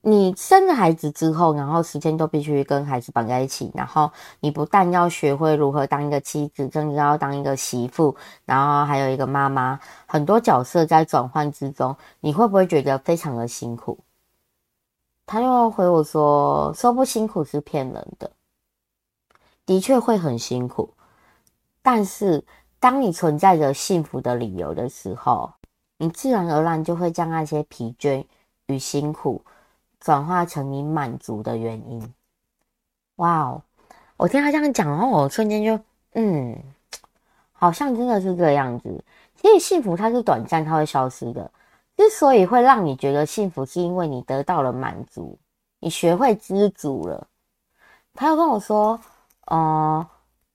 [0.00, 4.10] 你生了孩子之后，然后时间都必须跟孩子绑在一起，然后
[4.40, 8.16] 你不但要学会如何当一个妻子，甚至要当一个媳妇，
[8.46, 13.98] 然后还有一个妈妈，很多角色在转换之中，你会不会觉得非常的辛苦？
[15.28, 18.32] 他又回我说：“说不辛苦是骗人的，
[19.64, 20.94] 的确会很辛苦，
[21.82, 22.44] 但是
[22.80, 25.52] 当你存在着幸福的理由的时候，
[25.98, 28.24] 你自然而然就会将那些疲倦
[28.66, 29.44] 与辛苦。”
[30.00, 32.14] 转化成你满足的原因，
[33.16, 33.62] 哇哦！
[34.16, 35.76] 我听他这样讲，然后我瞬间就，
[36.12, 36.56] 嗯，
[37.50, 39.04] 好像真的是这样子。
[39.34, 41.50] 其实幸福它是短暂，它会消失的。
[41.98, 45.38] 之所以会让你觉得幸福，是因为你得到了满足，
[45.80, 47.26] 你学会知足了。
[48.14, 48.98] 他又跟我说，
[49.48, 50.08] 呃，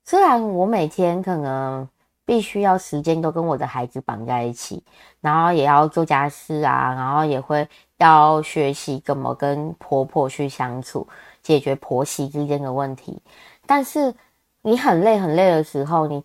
[0.03, 1.87] 虽然我每天可能
[2.25, 4.83] 必须要时间都跟我的孩子绑在一起，
[5.21, 7.69] 然后也要做家事啊，然后也会。
[7.99, 11.07] 要学习怎么跟婆婆去相处，
[11.41, 13.21] 解决婆媳之间的问题。
[13.65, 14.13] 但是
[14.61, 16.21] 你很累很累的时候，你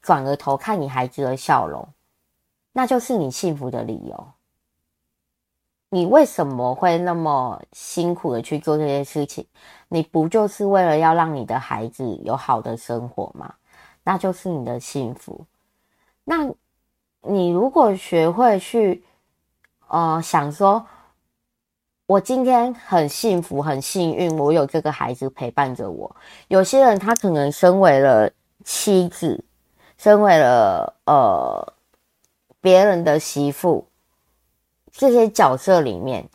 [0.00, 1.86] 转个头看你孩子的笑容，
[2.72, 4.26] 那就是你幸福的理由。
[5.94, 9.44] 你为什么会那么辛苦的去做这些事情？
[9.88, 13.52] 你不就是为了要让你的孩子有好的生活吗？
[14.02, 15.44] 那就是你的幸福。
[16.24, 16.50] 那
[17.20, 19.04] 你如果学会去，
[19.88, 20.86] 呃，想说。
[22.06, 26.14] 我今天很幸福，很幸运，我有这个孩子陪伴着我。
[26.48, 28.30] 有些人他可能身为了
[28.64, 29.42] 妻子，
[29.96, 31.72] 身为了呃
[32.60, 33.86] 别人的媳妇，
[34.92, 36.28] 这些角色里面，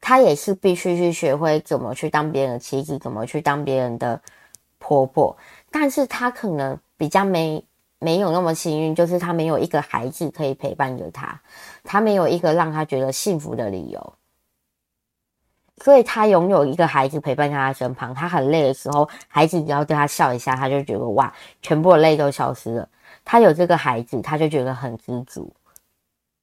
[0.00, 4.20] 他也是必须去学会怎么去当别人的妻子，怎么去当别人的
[4.78, 5.36] 婆婆。
[5.70, 7.62] 但是他可能比较没
[7.98, 11.40] 没有那么幸运，就是他没有一个孩子可以陪伴着他，
[11.82, 14.14] 他没有一个让他觉得幸福的理由。
[15.78, 21.32] 所以他拥有一个孩子陪伴在他身旁，他很累的时候，孩子只要对他笑一下，他就觉得哇，
[21.62, 22.88] 全部的累都消失了。
[23.24, 25.52] 他有这个孩子，他就觉得很知足，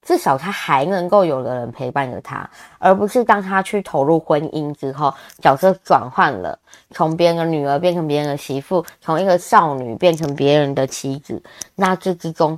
[0.05, 2.49] 至少他还能够有个人陪伴着他，
[2.79, 6.57] 而不是当他去投入婚姻之后，角色转换了，
[6.91, 11.43] 从别人的女儿变成别人的媳妇，从一个少女变成别人的妻子，
[11.75, 12.57] 那这之中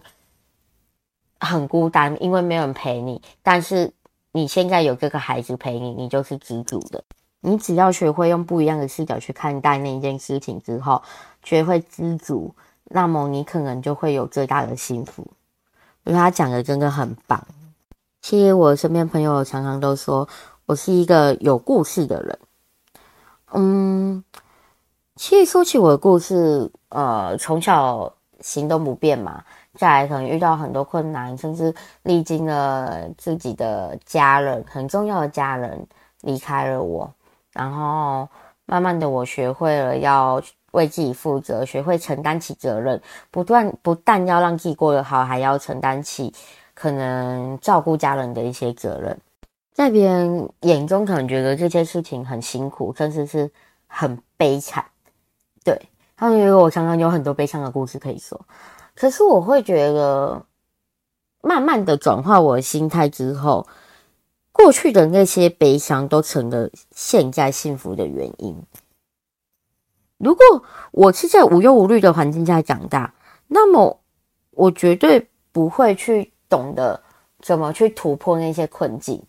[1.39, 3.91] 很孤单，因为没有人陪你，但是。
[4.33, 7.03] 你现在有这个孩子陪你，你就是知足的。
[7.39, 11.01] 你只要学会用不一样的视角去看待那一件事情之后，
[11.43, 15.25] 学会知足，那么你可能就会有最大的幸福。
[16.07, 17.41] 因为他讲的真的很棒。
[18.21, 20.27] 其实我身边朋友常常都说
[20.65, 22.39] 我是一个有故事的人。
[23.51, 24.23] 嗯，
[25.17, 29.43] 其实说起我的故事，呃，从小行动不便嘛。
[29.75, 35.85] 再来可能遇到很多困难，甚至历经了自己的家人，很重要的家人
[36.21, 37.13] 离开了我，
[37.51, 38.27] 然后
[38.65, 40.41] 慢慢的我学会了要
[40.71, 43.01] 为自己负责，学会承担起责任，
[43.31, 46.33] 不断不但要让自己过得好，还要承担起
[46.73, 49.17] 可能照顾家人的一些责任。
[49.73, 53.49] 在别人眼中可能觉得这件事情很辛苦，甚至是
[53.85, 54.83] 很悲惨，
[55.63, 55.79] 对，
[56.15, 58.39] 他们觉得我常常有很多悲伤的故事可以说。
[58.95, 60.43] 可是我会觉得，
[61.41, 63.67] 慢慢的转化我的心态之后，
[64.51, 68.59] 过去的那些悲伤都成了现在幸福的原因。
[70.17, 70.43] 如果
[70.91, 73.13] 我是在无忧无虑的环境下长大，
[73.47, 73.99] 那么
[74.51, 77.01] 我绝对不会去懂得
[77.39, 79.23] 怎么去突破那些困境。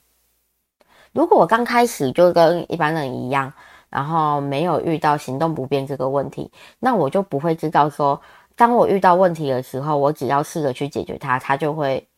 [1.12, 3.53] 如果我刚开始就跟一般人一样，
[3.91, 8.20] 然后没有遇到行动不便这个问题，那我就不会知道说，
[8.57, 12.09] 当我遇到问题的时候，我只要试着去解决它，它就会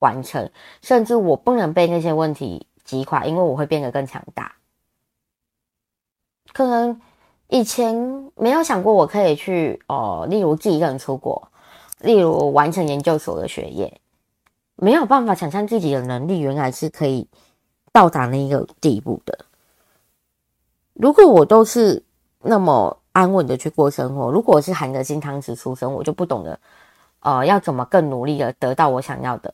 [0.00, 0.50] 完成。
[0.82, 4.54] 甚至我不能被那些问题击垮，因为我会变得更强大。
[6.52, 7.00] 可能
[7.50, 7.94] 以前
[8.34, 11.48] 没有想过我可以去哦，例如自己一个人出国，
[12.00, 14.00] 例如完成研究所的学业，
[14.76, 17.28] 没有办法想象自己的能力原来是可以。
[17.92, 19.36] 到达那一个地步的。
[20.92, 22.00] 如果我都是
[22.40, 26.56] 那么安稳的去过生活，如果我是含着金汤匙出生，我就不懂得，
[27.18, 29.52] 呃，要怎么更努力的得到我想要的。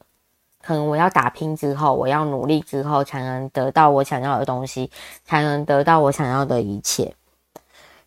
[0.60, 4.90] 可能我要打拼之后，我要努力之后，才能得到我想要的东西，
[5.24, 7.14] 才能得到我想要的一切。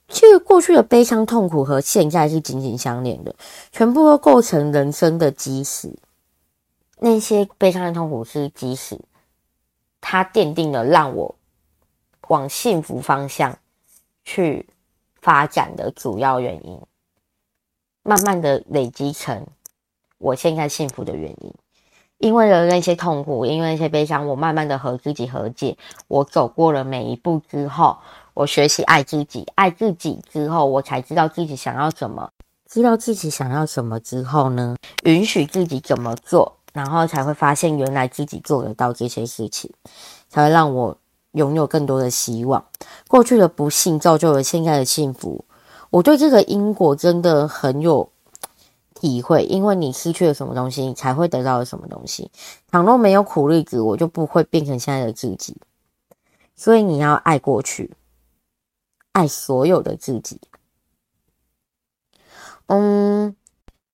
[0.10, 3.36] 其实过去的悲伤痛苦和现在是紧紧相连的，
[3.72, 5.94] 全部都构成人生的基石。
[6.98, 9.00] 那些悲伤的痛苦是基石。
[10.02, 11.36] 它奠定了让我
[12.30, 13.60] 往幸福方向
[14.24, 14.66] 去
[15.22, 16.80] 发展的主要原因，
[18.02, 19.46] 慢慢的累积成
[20.18, 21.54] 我现在幸福的原因。
[22.18, 25.78] 因为了那些痛苦，因为那些悲伤，我慢慢的和自己和解。
[26.08, 27.98] 我走过了每一步之后，
[28.40, 32.32] 我学习爱自己，爱自己之后，我才知道自己想要什么。
[32.70, 36.56] 知道自己想要什么之后呢，允许自己怎么做。
[36.72, 39.70] 然后才会发现，原来自己做得到这些事情，
[40.30, 40.96] 才会让我
[41.34, 42.64] 拥有更多的希望。
[43.10, 45.44] 过去的不幸造就了现在的幸福。
[45.90, 48.10] 我对这个因果真的很有
[48.94, 52.32] 体会，因为你失去了什么东西，你才会得到了什么东西。
[52.72, 55.58] 倘若没有苦日子，我就不会变成现在的自己。
[56.56, 57.92] 所以你要爱过去，
[59.12, 60.40] 爱所有的自己。
[62.68, 63.36] 嗯，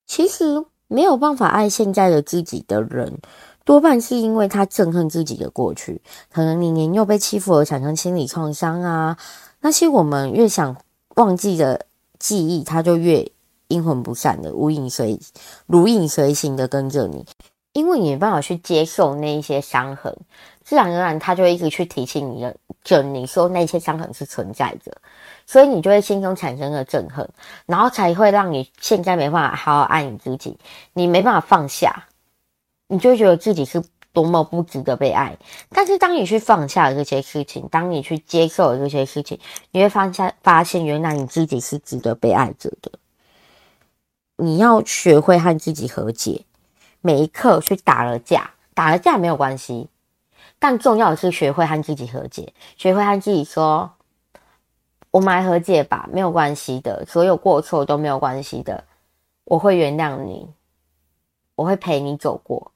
[0.05, 0.65] 其实。
[0.87, 3.17] 没有办法爱现在的自己的人，
[3.65, 5.99] 多半是因为他憎恨自己的过去。
[6.31, 9.17] 可能你年幼被欺负而产生心理创伤啊，
[9.61, 10.77] 那些我们越想
[11.15, 11.87] 忘记的
[12.19, 13.31] 记忆，他就越
[13.67, 15.19] 阴魂不散的无影随
[15.65, 17.25] 如影随形的跟着你，
[17.73, 20.15] 因为你没办法去接受那一些伤痕，
[20.65, 24.91] 自然而然他就一直去提醒你的，就你说那些伤痕是存在的。
[25.45, 27.29] 所以你就会心中产生了憎恨，
[27.67, 30.57] 然后才会让你现在没办法好好爱你自己，
[30.93, 32.07] 你没办法放下，
[32.87, 35.37] 你就觉得自己是多么不值得被爱。
[35.69, 39.39] 但是当你去放下这些事情，当你去接受这些事情，
[39.69, 42.91] 你会发现发现原来你自己是值得被爱着的。
[44.37, 46.43] 你要学会和自己和解，
[47.01, 49.87] 每一刻去打了架，打了架没有关系，
[50.67, 53.91] 但重要的是学会和自己和解，学会和自己说。
[55.11, 58.83] 我们来和解吧，没有关系的，所有过错都没有关系的，
[59.43, 60.49] 我会原谅你，
[61.53, 62.71] 我会陪你走过，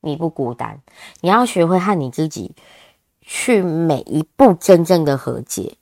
[0.00, 0.80] 你不孤单。
[1.20, 2.56] 你要学会和你自己
[3.20, 5.76] 去每一步真正的和解，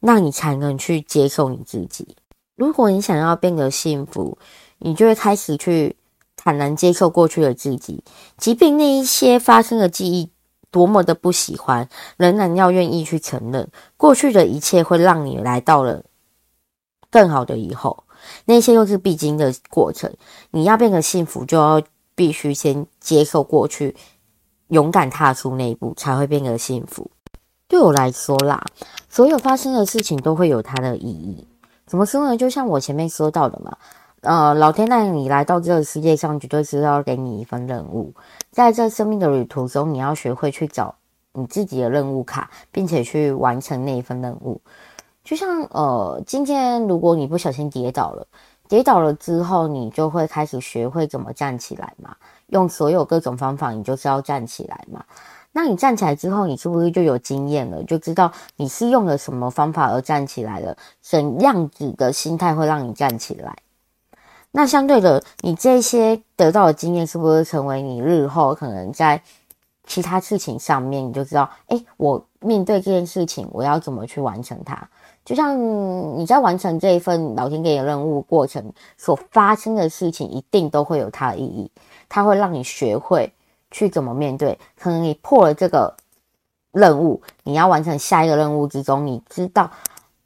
[0.00, 2.16] 那你才能去接受你自己。
[2.56, 4.36] 如果你想要变得幸福，
[4.78, 5.94] 你就会开始去
[6.34, 8.02] 坦然接受过去的自己，
[8.36, 10.33] 即便那一些发生的记忆。
[10.74, 16.02] 多么的不喜欢，仍然要愿意去承认，过去的一切会让你来到了
[17.12, 18.02] 更好的以后，
[18.46, 20.12] 那些又是必经的过程。
[20.50, 21.80] 你要变得幸福，就要
[22.16, 23.94] 必须先接受过去，
[24.66, 27.08] 勇敢踏出那一步，才会变得幸福。
[27.68, 28.60] 对我来说啦，
[29.08, 31.46] 所有发生的事情都会有它的意义。
[31.86, 32.36] 怎么说呢？
[32.36, 33.78] 就像我前面说到的嘛。
[34.24, 38.10] 呃，老天带你来到这个世界上，绝对是要给你一份任务。
[38.50, 40.94] 在这生命的旅途中，你要学会去找
[41.34, 44.58] 你自己的任务卡，并且去完成那一份任务。
[45.22, 48.26] 就像呃，今天如果你不小心跌倒了，
[48.66, 52.16] 跌倒了之后，你就会开始学会怎么站起来嘛。
[52.46, 55.04] 用所有各种方法，你就是要站起来嘛。
[55.52, 57.84] 那你站起来之后，你是不是就有经验了？
[57.84, 60.74] 就知道你是用了什么方法而站起来了？
[61.02, 63.54] 怎样子的心态会让你站起来？
[64.56, 69.20] 那相对的，你这些得到的经验是不是成为你日后可能在
[69.84, 74.88] 其他事情上面，你就知道，诶，我面对这件事情，我要怎么去完成它？
[75.24, 75.58] 就像
[76.16, 81.68] 你在完成这一份老天给你的任务过程所发生的事情，一定都会有它的意义，
[82.08, 83.32] 它会让你学会
[83.72, 84.56] 去怎么面对。
[84.78, 85.92] 可能你破了这个
[86.70, 89.68] 任务，你要完成下一个任务之中，你知道，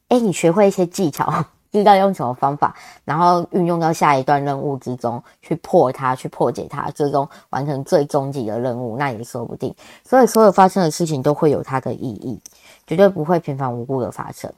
[0.08, 1.46] 诶，你学会一些技巧。
[1.70, 9.74] 知道用什么方法，然后运用到下一段任务之中去破它，去破解它，最终完成最终极的任务，那也说不定。
[10.04, 12.40] 所以，所有发生的事情都会有它的意义，
[12.86, 14.52] 绝对不会平凡无故的发生。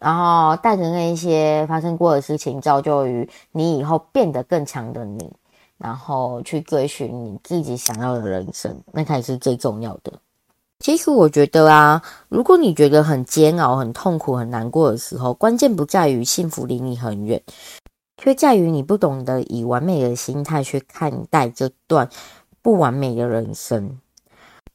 [0.00, 5.32] 然后，带着那一些发生过的事情，造就于你以后变得更强的你，
[5.76, 10.12] 然后去追寻你自己想要的人生，那才是最重要的。
[10.80, 17.42] 其实我觉得啊，如果你觉得很煎熬、很痛苦、很难过的时候，关键不在于幸福离你很远，
[18.16, 22.08] 却在于你不懂得以完美的心态去看待这段
[22.62, 23.98] 不完美的人生。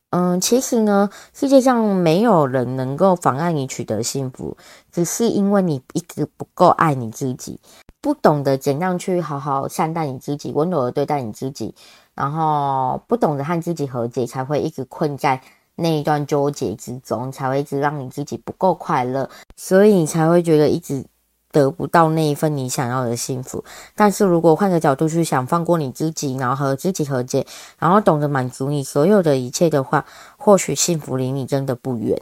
[0.10, 4.56] 嗯，其实呢，世界上没有人能够妨碍你取得幸福，
[4.92, 7.60] 只是因为你一直不够爱你自己，
[8.02, 11.74] 不懂得怎样去好好善待你自己，温柔的对待你自己，
[12.14, 15.42] 然后不懂得和自己和解，才会一直困在。
[15.76, 21.04] 那一段纠结之中，才会一直让你自己不够快乐，所以你才会觉得一直
[21.52, 23.64] 得不到那一份你想要的幸福。
[23.96, 27.46] 但是如果换个角度去想，放过你自己，然后和自己和解，
[27.80, 30.06] 然后懂得满足你所有的一切的话，
[30.38, 32.22] 或许幸福离你真的不远。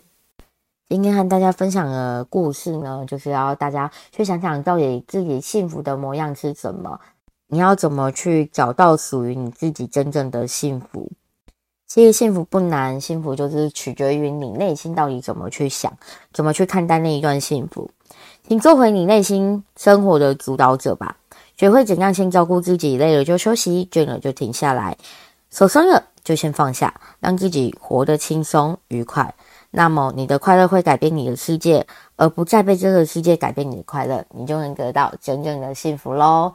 [0.89, 6.99] 今天和大家分享的故事呢，就是要大家去想想到底自己幸福的模样是什么，
[7.47, 11.09] 你要怎么去找到属于你自己真正的幸福。
[11.93, 15.91] 其实幸福不难，幸福就是取决于你内心到底怎么去想，
[16.31, 17.91] 怎么去看待那一段幸福。
[18.47, 21.17] 请做回你内心生活的主导者吧，
[21.57, 24.97] 学会怎样先照顾自己，累了就休息，倦了就停下来，
[25.49, 29.35] 手酸了就先放下，让自己活得轻松愉快。
[29.71, 31.85] 那么你的快乐会改变你的世界，
[32.15, 36.53] 而不再被这个世界改变你的快乐，你就能得到真正的幸福喽。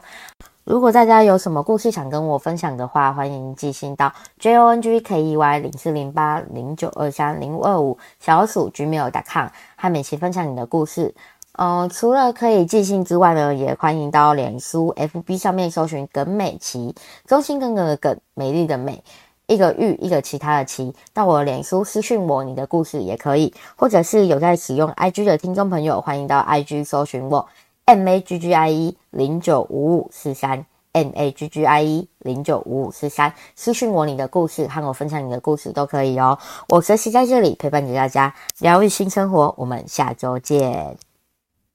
[0.67, 9.47] 如果大家有什么故事想跟我分享的话，欢迎寄信到 j o n g k e y 零四零八零九二三零五二五小鼠 gmail.com
[9.77, 11.15] 和美琪分享你的故事。
[11.53, 16.93] 嗯，除了可以寄信之外呢，也欢迎到脸书 FB 上面搜寻耿美琪，
[17.25, 19.01] 忠心耿耿的耿，美丽的美，
[19.45, 27.47] 一个玉，一个其他的琪，到我脸书私讯我你的故事也可以，或者是有在使用 IG 的听众朋友，欢迎到 IG 搜寻我。
[27.87, 36.37] M A G G I E 零九五五四三，M A G G I E 零九五五四三，私信我你的故事，和我分享你的故事都可以哦。
[36.67, 39.55] 我随时在这里陪伴着大家，疗愈新生活。
[39.57, 41.06] 我们下周见。